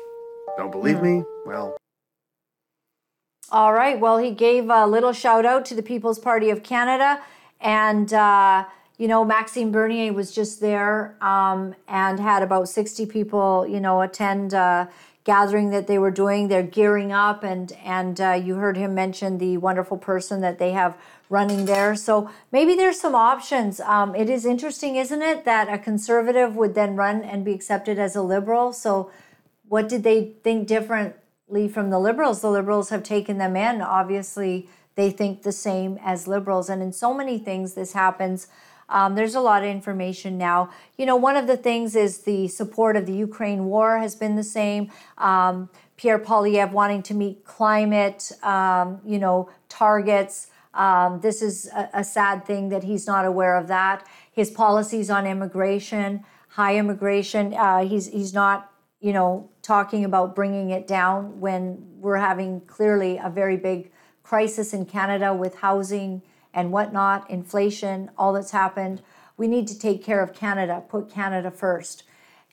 [0.57, 1.19] Don't believe mm.
[1.19, 1.25] me?
[1.47, 1.77] Well.
[3.53, 3.99] All right.
[3.99, 7.21] Well, he gave a little shout out to the People's Party of Canada,
[7.61, 8.65] and uh,
[8.99, 14.03] you know Maxime Bernier was just there um, and had about sixty people, you know,
[14.03, 14.53] attend.
[14.53, 14.87] Uh,
[15.31, 16.49] gathering that they were doing.
[16.49, 20.73] They're gearing up, and and uh, you heard him mention the wonderful person that they
[20.73, 20.93] have
[21.29, 21.95] running there.
[21.95, 23.79] So maybe there's some options.
[23.79, 27.97] Um, it is interesting, isn't it, that a conservative would then run and be accepted
[27.97, 28.73] as a liberal.
[28.73, 29.13] So
[29.69, 32.41] what did they think differently from the liberals?
[32.41, 33.81] The liberals have taken them in.
[33.81, 36.69] Obviously, they think the same as liberals.
[36.69, 38.49] And in so many things, this happens.
[38.91, 40.71] Um, there's a lot of information now.
[40.99, 44.37] You know, one of the things is the support of the Ukraine war has been
[44.37, 44.91] the same.
[45.17, 50.49] Um, Pierre Poilievre wanting to meet climate, um, you know, targets.
[50.75, 54.07] Um, this is a, a, sad thing that he's not aware of that.
[54.33, 60.71] His policies on immigration, high immigration, uh, he's he's not, you know, talking about bringing
[60.71, 63.91] it down when we're having clearly a very big
[64.23, 66.23] crisis in Canada with housing
[66.53, 69.03] and whatnot, inflation, all that's happened.
[69.37, 72.05] We need to take care of Canada, put Canada first.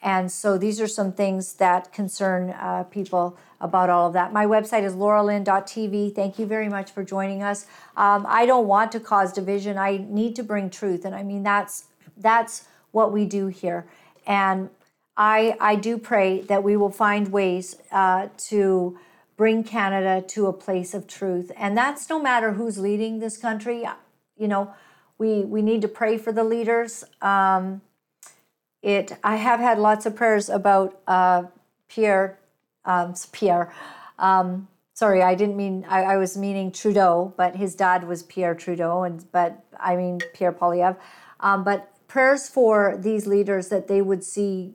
[0.01, 4.31] And so these are some things that concern uh, people about all of that.
[4.31, 6.13] My website is lauralynn.tv.
[6.13, 7.65] Thank you very much for joining us.
[7.95, 9.77] Um, I don't want to cause division.
[9.77, 11.85] I need to bring truth, and I mean that's
[12.15, 13.87] that's what we do here.
[14.27, 14.69] And
[15.15, 18.99] I I do pray that we will find ways uh, to
[19.37, 23.85] bring Canada to a place of truth, and that's no matter who's leading this country.
[24.35, 24.73] You know,
[25.17, 27.03] we we need to pray for the leaders.
[27.21, 27.81] Um,
[28.81, 31.43] it I have had lots of prayers about uh,
[31.87, 32.39] Pierre
[32.85, 33.73] um, Pierre.
[34.17, 38.55] Um, sorry, I didn't mean I, I, was meaning Trudeau, but his dad was Pierre
[38.55, 40.97] Trudeau, and but I mean Pierre Poilievre.
[41.39, 44.73] Um, but prayers for these leaders that they would see,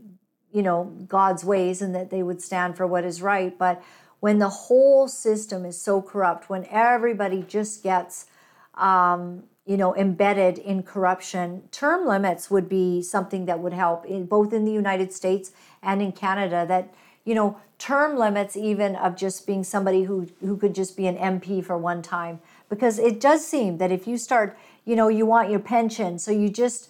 [0.53, 3.59] you know, God's ways and that they would stand for what is right.
[3.59, 3.83] But
[4.23, 8.27] when the whole system is so corrupt, when everybody just gets
[8.75, 14.27] um, you know embedded in corruption term limits would be something that would help in
[14.27, 15.53] both in the united states
[15.85, 16.93] and in canada that
[17.25, 21.16] you know term limits even of just being somebody who who could just be an
[21.16, 22.41] mp for one time.
[22.68, 26.31] Because it does seem that if you start you know you want your pension so
[26.31, 26.89] you just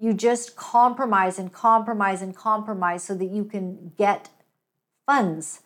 [0.00, 4.30] you just compromise and compromise and compromise so that you can get
[5.06, 5.60] funds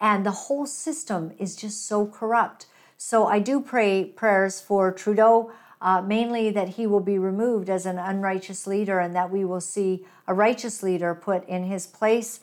[0.00, 2.66] and the whole system is just so corrupt
[3.00, 7.86] so I do pray prayers for Trudeau, uh, mainly that he will be removed as
[7.86, 12.40] an unrighteous leader and that we will see a righteous leader put in his place.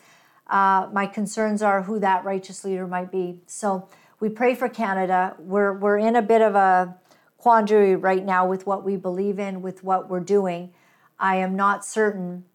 [0.47, 3.41] Uh, my concerns are who that righteous leader might be.
[3.47, 3.89] So
[4.21, 5.35] we pray for Canada.
[5.39, 6.95] We're, we're in a bit of a
[7.37, 10.73] quandary right now with what we believe in, with what we're doing.
[11.19, 12.45] I am not certain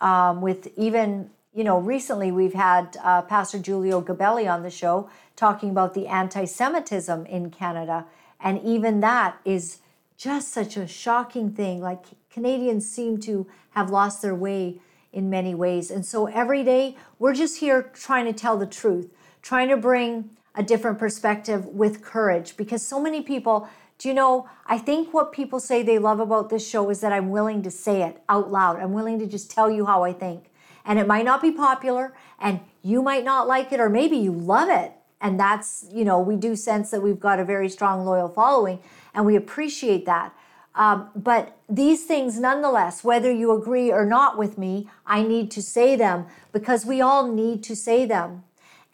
[0.00, 5.10] um, with even you know, recently we've had uh, Pastor Giulio Gabelli on the show
[5.36, 8.06] talking about the anti Semitism in Canada.
[8.40, 9.78] And even that is
[10.16, 11.80] just such a shocking thing.
[11.80, 14.80] Like Canadians seem to have lost their way
[15.12, 15.90] in many ways.
[15.90, 20.30] And so every day we're just here trying to tell the truth, trying to bring
[20.54, 23.68] a different perspective with courage because so many people.
[23.98, 24.48] Do you know?
[24.66, 27.70] I think what people say they love about this show is that I'm willing to
[27.70, 28.80] say it out loud.
[28.80, 30.46] I'm willing to just tell you how I think
[30.84, 34.32] and it might not be popular and you might not like it or maybe you
[34.32, 34.92] love it.
[35.20, 38.80] And that's you know we do sense that we've got a very strong loyal following
[39.14, 40.34] and we appreciate that.
[40.74, 45.60] Um, but these things nonetheless whether you agree or not with me i need to
[45.62, 48.44] say them because we all need to say them.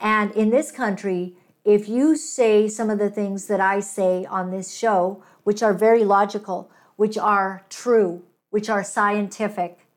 [0.00, 1.34] And in this country
[1.64, 5.72] if you say some of the things that i say on this show which are
[5.72, 9.87] very logical which are true which are scientific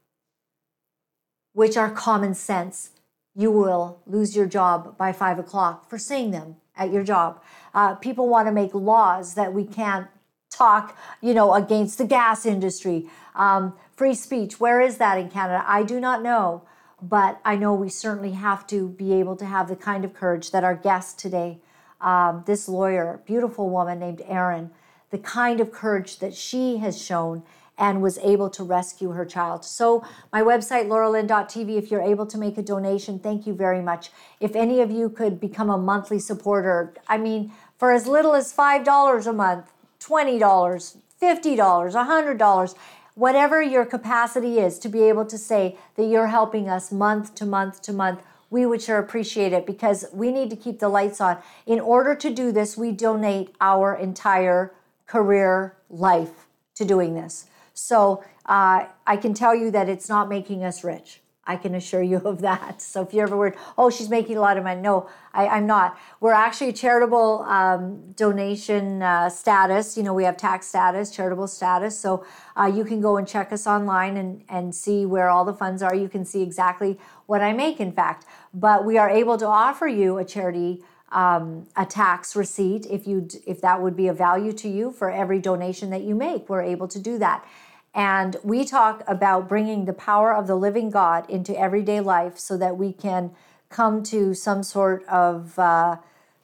[1.53, 2.91] which are common sense,
[3.35, 7.41] you will lose your job by five o'clock for saying them at your job.
[7.73, 10.07] Uh, people want to make laws that we can't
[10.49, 13.07] talk, you know, against the gas industry.
[13.35, 15.63] Um, free speech, where is that in Canada?
[15.65, 16.63] I do not know,
[17.01, 20.51] but I know we certainly have to be able to have the kind of courage
[20.51, 21.59] that our guest today,
[22.01, 24.71] um, this lawyer, beautiful woman named Erin,
[25.09, 27.43] the kind of courage that she has shown
[27.77, 29.65] and was able to rescue her child.
[29.65, 34.11] So, my website, lauralynn.tv, if you're able to make a donation, thank you very much.
[34.39, 38.53] If any of you could become a monthly supporter, I mean, for as little as
[38.53, 42.75] $5 a month, $20, $50, $100,
[43.15, 47.45] whatever your capacity is to be able to say that you're helping us month to
[47.45, 51.21] month to month, we would sure appreciate it because we need to keep the lights
[51.21, 51.37] on.
[51.65, 54.73] In order to do this, we donate our entire
[55.07, 57.45] career life to doing this.
[57.81, 61.21] So uh, I can tell you that it's not making us rich.
[61.47, 62.79] I can assure you of that.
[62.81, 64.79] So if you ever were, oh, she's making a lot of money.
[64.79, 65.97] No, I, am not.
[66.19, 69.97] We're actually a charitable um, donation uh, status.
[69.97, 71.99] You know, we have tax status, charitable status.
[71.99, 72.23] So
[72.55, 75.81] uh, you can go and check us online and, and see where all the funds
[75.81, 75.95] are.
[75.95, 78.27] You can see exactly what I make, in fact.
[78.53, 83.27] But we are able to offer you a charity um, a tax receipt if you
[83.45, 86.47] if that would be of value to you for every donation that you make.
[86.47, 87.45] We're able to do that.
[87.93, 92.57] And we talk about bringing the power of the living God into everyday life so
[92.57, 93.31] that we can
[93.69, 95.97] come to some sort of uh,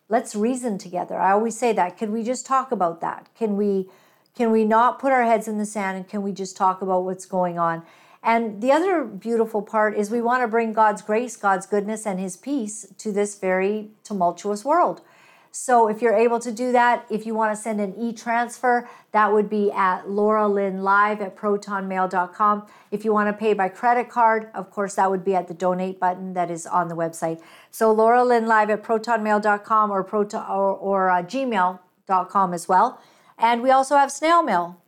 [0.10, 1.20] let's reason together.
[1.20, 1.98] I always say that.
[1.98, 3.28] Can we just talk about that?
[3.36, 3.88] Can we
[4.36, 7.04] can we not put our heads in the sand and can we just talk about
[7.06, 7.82] what's going on?
[8.22, 12.20] And the other beautiful part is we want to bring God's grace, God's goodness, and
[12.20, 15.02] His peace to this very tumultuous world.
[15.60, 19.34] So if you're able to do that, if you want to send an e-transfer, that
[19.34, 22.68] would be at Laura Lynn Live at protonmail.com.
[22.92, 25.56] If you want to pay by credit card, of course, that would be at the
[25.56, 27.42] donate button that is on the website.
[27.72, 33.02] So Laura Lynn Live at protonmail.com or, proton, or, or uh, gmail.com as well.
[33.40, 34.80] And we also have snail mail.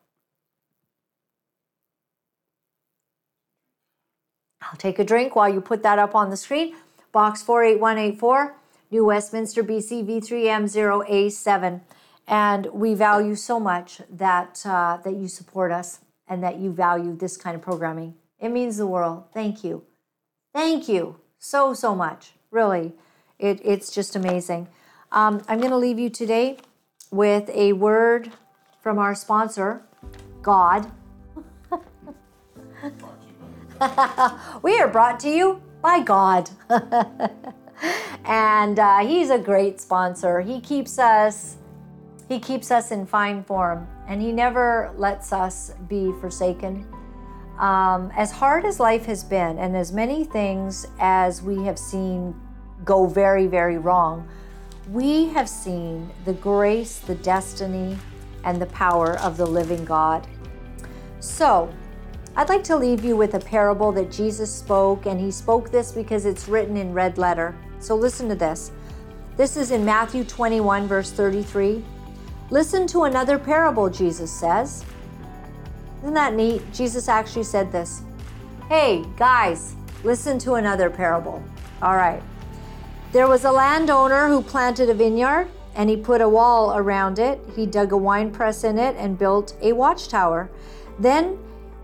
[4.62, 6.76] I'll take a drink while you put that up on the screen.
[7.12, 8.56] Box 48184.
[8.92, 11.82] New Westminster, BC V3M0A7.
[12.28, 17.16] And we value so much that, uh, that you support us and that you value
[17.16, 18.16] this kind of programming.
[18.40, 19.26] It means the world.
[19.34, 19.84] Thank you.
[20.54, 22.34] Thank you so, so much.
[22.52, 22.94] Really,
[23.38, 24.68] it, it's just amazing.
[25.12, 26.58] Um, I'm going to leave you today
[27.12, 28.32] with a word
[28.82, 29.82] from our sponsor,
[30.42, 30.92] God.
[34.62, 36.50] we are brought to you by God.
[38.26, 40.42] and uh, he's a great sponsor.
[40.42, 41.58] He keeps us
[42.28, 46.86] he keeps us in fine form and he never lets us be forsaken.
[47.60, 52.34] Um, as hard as life has been, and as many things as we have seen
[52.86, 54.30] go very, very wrong,
[54.92, 57.98] we have seen the grace, the destiny,
[58.46, 60.26] and the power of the living God.
[61.20, 61.72] So,
[62.38, 65.92] I'd like to leave you with a parable that Jesus spoke, and he spoke this
[65.92, 67.54] because it's written in red letter.
[67.80, 68.72] So listen to this.
[69.38, 71.84] This is in Matthew 21, verse 33.
[72.50, 74.84] Listen to another parable, Jesus says.
[76.02, 76.62] Isn't that neat?
[76.74, 78.02] Jesus actually said this.
[78.68, 81.44] Hey, guys, listen to another parable.
[81.82, 82.22] All right.
[83.12, 87.40] There was a landowner who planted a vineyard and he put a wall around it.
[87.56, 90.50] He dug a wine press in it and built a watchtower.
[91.00, 91.38] Then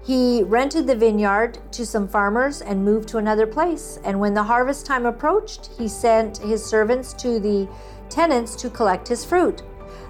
[0.06, 3.98] he rented the vineyard to some farmers and moved to another place.
[4.04, 7.68] And when the harvest time approached, he sent his servants to the
[8.08, 9.64] tenants to collect his fruit.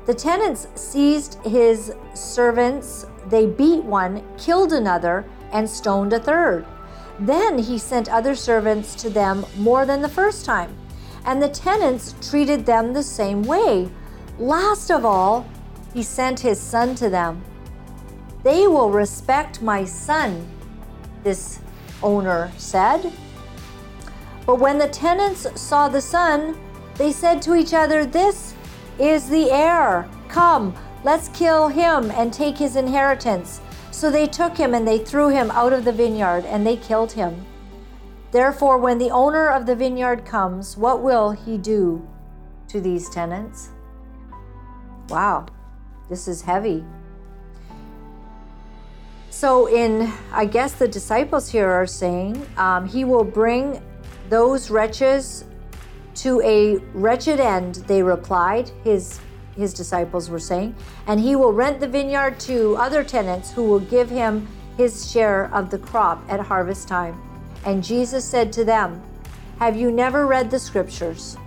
[0.06, 6.66] The tenants seized his servants, they beat one, killed another, and stoned a third.
[7.18, 10.76] Then he sent other servants to them more than the first time,
[11.26, 13.90] and the tenants treated them the same way.
[14.38, 15.48] Last of all,
[15.94, 17.42] he sent his son to them.
[18.46, 20.48] They will respect my son,
[21.24, 21.62] this
[22.04, 23.12] owner said.
[24.46, 26.56] But when the tenants saw the son,
[26.94, 28.54] they said to each other, This
[29.00, 30.08] is the heir.
[30.28, 33.62] Come, let's kill him and take his inheritance.
[33.90, 37.14] So they took him and they threw him out of the vineyard and they killed
[37.14, 37.44] him.
[38.30, 42.08] Therefore, when the owner of the vineyard comes, what will he do
[42.68, 43.70] to these tenants?
[45.10, 45.48] Wow,
[46.10, 46.86] this is heavy.
[49.46, 53.80] So, in I guess the disciples here are saying, um, He will bring
[54.28, 55.46] those wretches
[56.16, 59.20] to a wretched end, they replied, his,
[59.56, 60.74] his disciples were saying,
[61.06, 65.54] and He will rent the vineyard to other tenants who will give Him his share
[65.54, 67.16] of the crop at harvest time.
[67.68, 69.00] And Jesus said to them,
[69.60, 71.38] Have you never read the scriptures?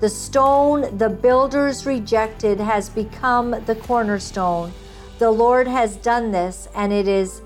[0.00, 4.72] The stone the builders rejected has become the cornerstone.
[5.18, 7.42] The Lord has done this, and it is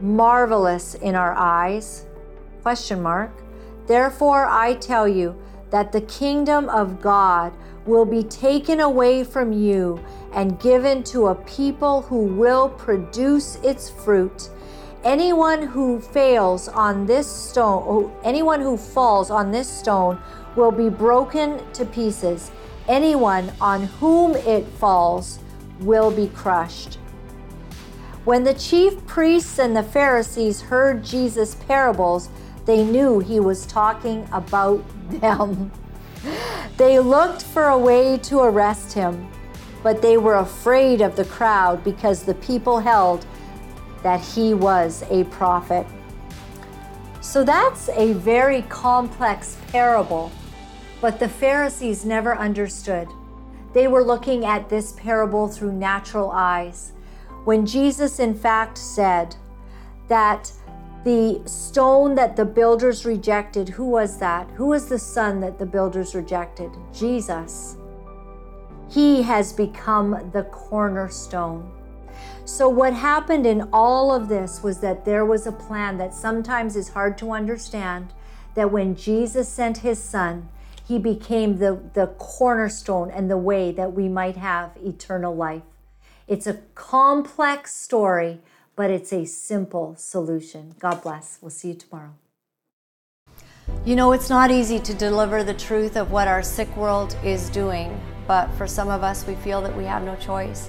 [0.00, 2.06] marvelous in our eyes.
[2.62, 3.32] Question mark.
[3.88, 5.34] Therefore, I tell you
[5.70, 7.52] that the kingdom of God
[7.84, 9.98] will be taken away from you
[10.32, 14.48] and given to a people who will produce its fruit.
[15.02, 20.18] Anyone who fails on this stone, anyone who falls on this stone
[20.54, 22.52] will be broken to pieces.
[22.86, 25.40] Anyone on whom it falls
[25.84, 26.98] will be crushed.
[28.24, 32.30] When the chief priests and the Pharisees heard Jesus' parables,
[32.64, 35.70] they knew he was talking about them.
[36.78, 39.28] they looked for a way to arrest him,
[39.82, 43.26] but they were afraid of the crowd because the people held
[44.02, 45.86] that he was a prophet.
[47.20, 50.32] So that's a very complex parable,
[51.00, 53.08] but the Pharisees never understood.
[53.74, 56.92] They were looking at this parable through natural eyes.
[57.44, 59.36] When Jesus, in fact, said
[60.08, 60.50] that
[61.04, 64.48] the stone that the builders rejected, who was that?
[64.52, 66.70] Who was the son that the builders rejected?
[66.94, 67.76] Jesus.
[68.88, 71.70] He has become the cornerstone.
[72.46, 76.76] So, what happened in all of this was that there was a plan that sometimes
[76.76, 78.12] is hard to understand
[78.54, 80.48] that when Jesus sent his son,
[80.86, 85.62] He became the, the cornerstone and the way that we might have eternal life.
[86.28, 88.40] It's a complex story,
[88.76, 90.74] but it's a simple solution.
[90.78, 91.38] God bless.
[91.40, 92.14] We'll see you tomorrow.
[93.84, 97.48] You know, it's not easy to deliver the truth of what our sick world is
[97.50, 100.68] doing, but for some of us, we feel that we have no choice.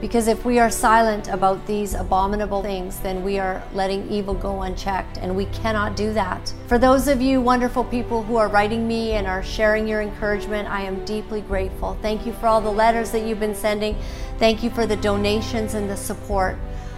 [0.00, 4.62] Because if we are silent about these abominable things, then we are letting evil go
[4.62, 6.54] unchecked, and we cannot do that.
[6.68, 10.68] For those of you wonderful people who are writing me and are sharing your encouragement,
[10.68, 11.98] I am deeply grateful.
[12.00, 13.96] Thank you for all the letters that you've been sending.
[14.38, 16.56] Thank you for the donations and the support.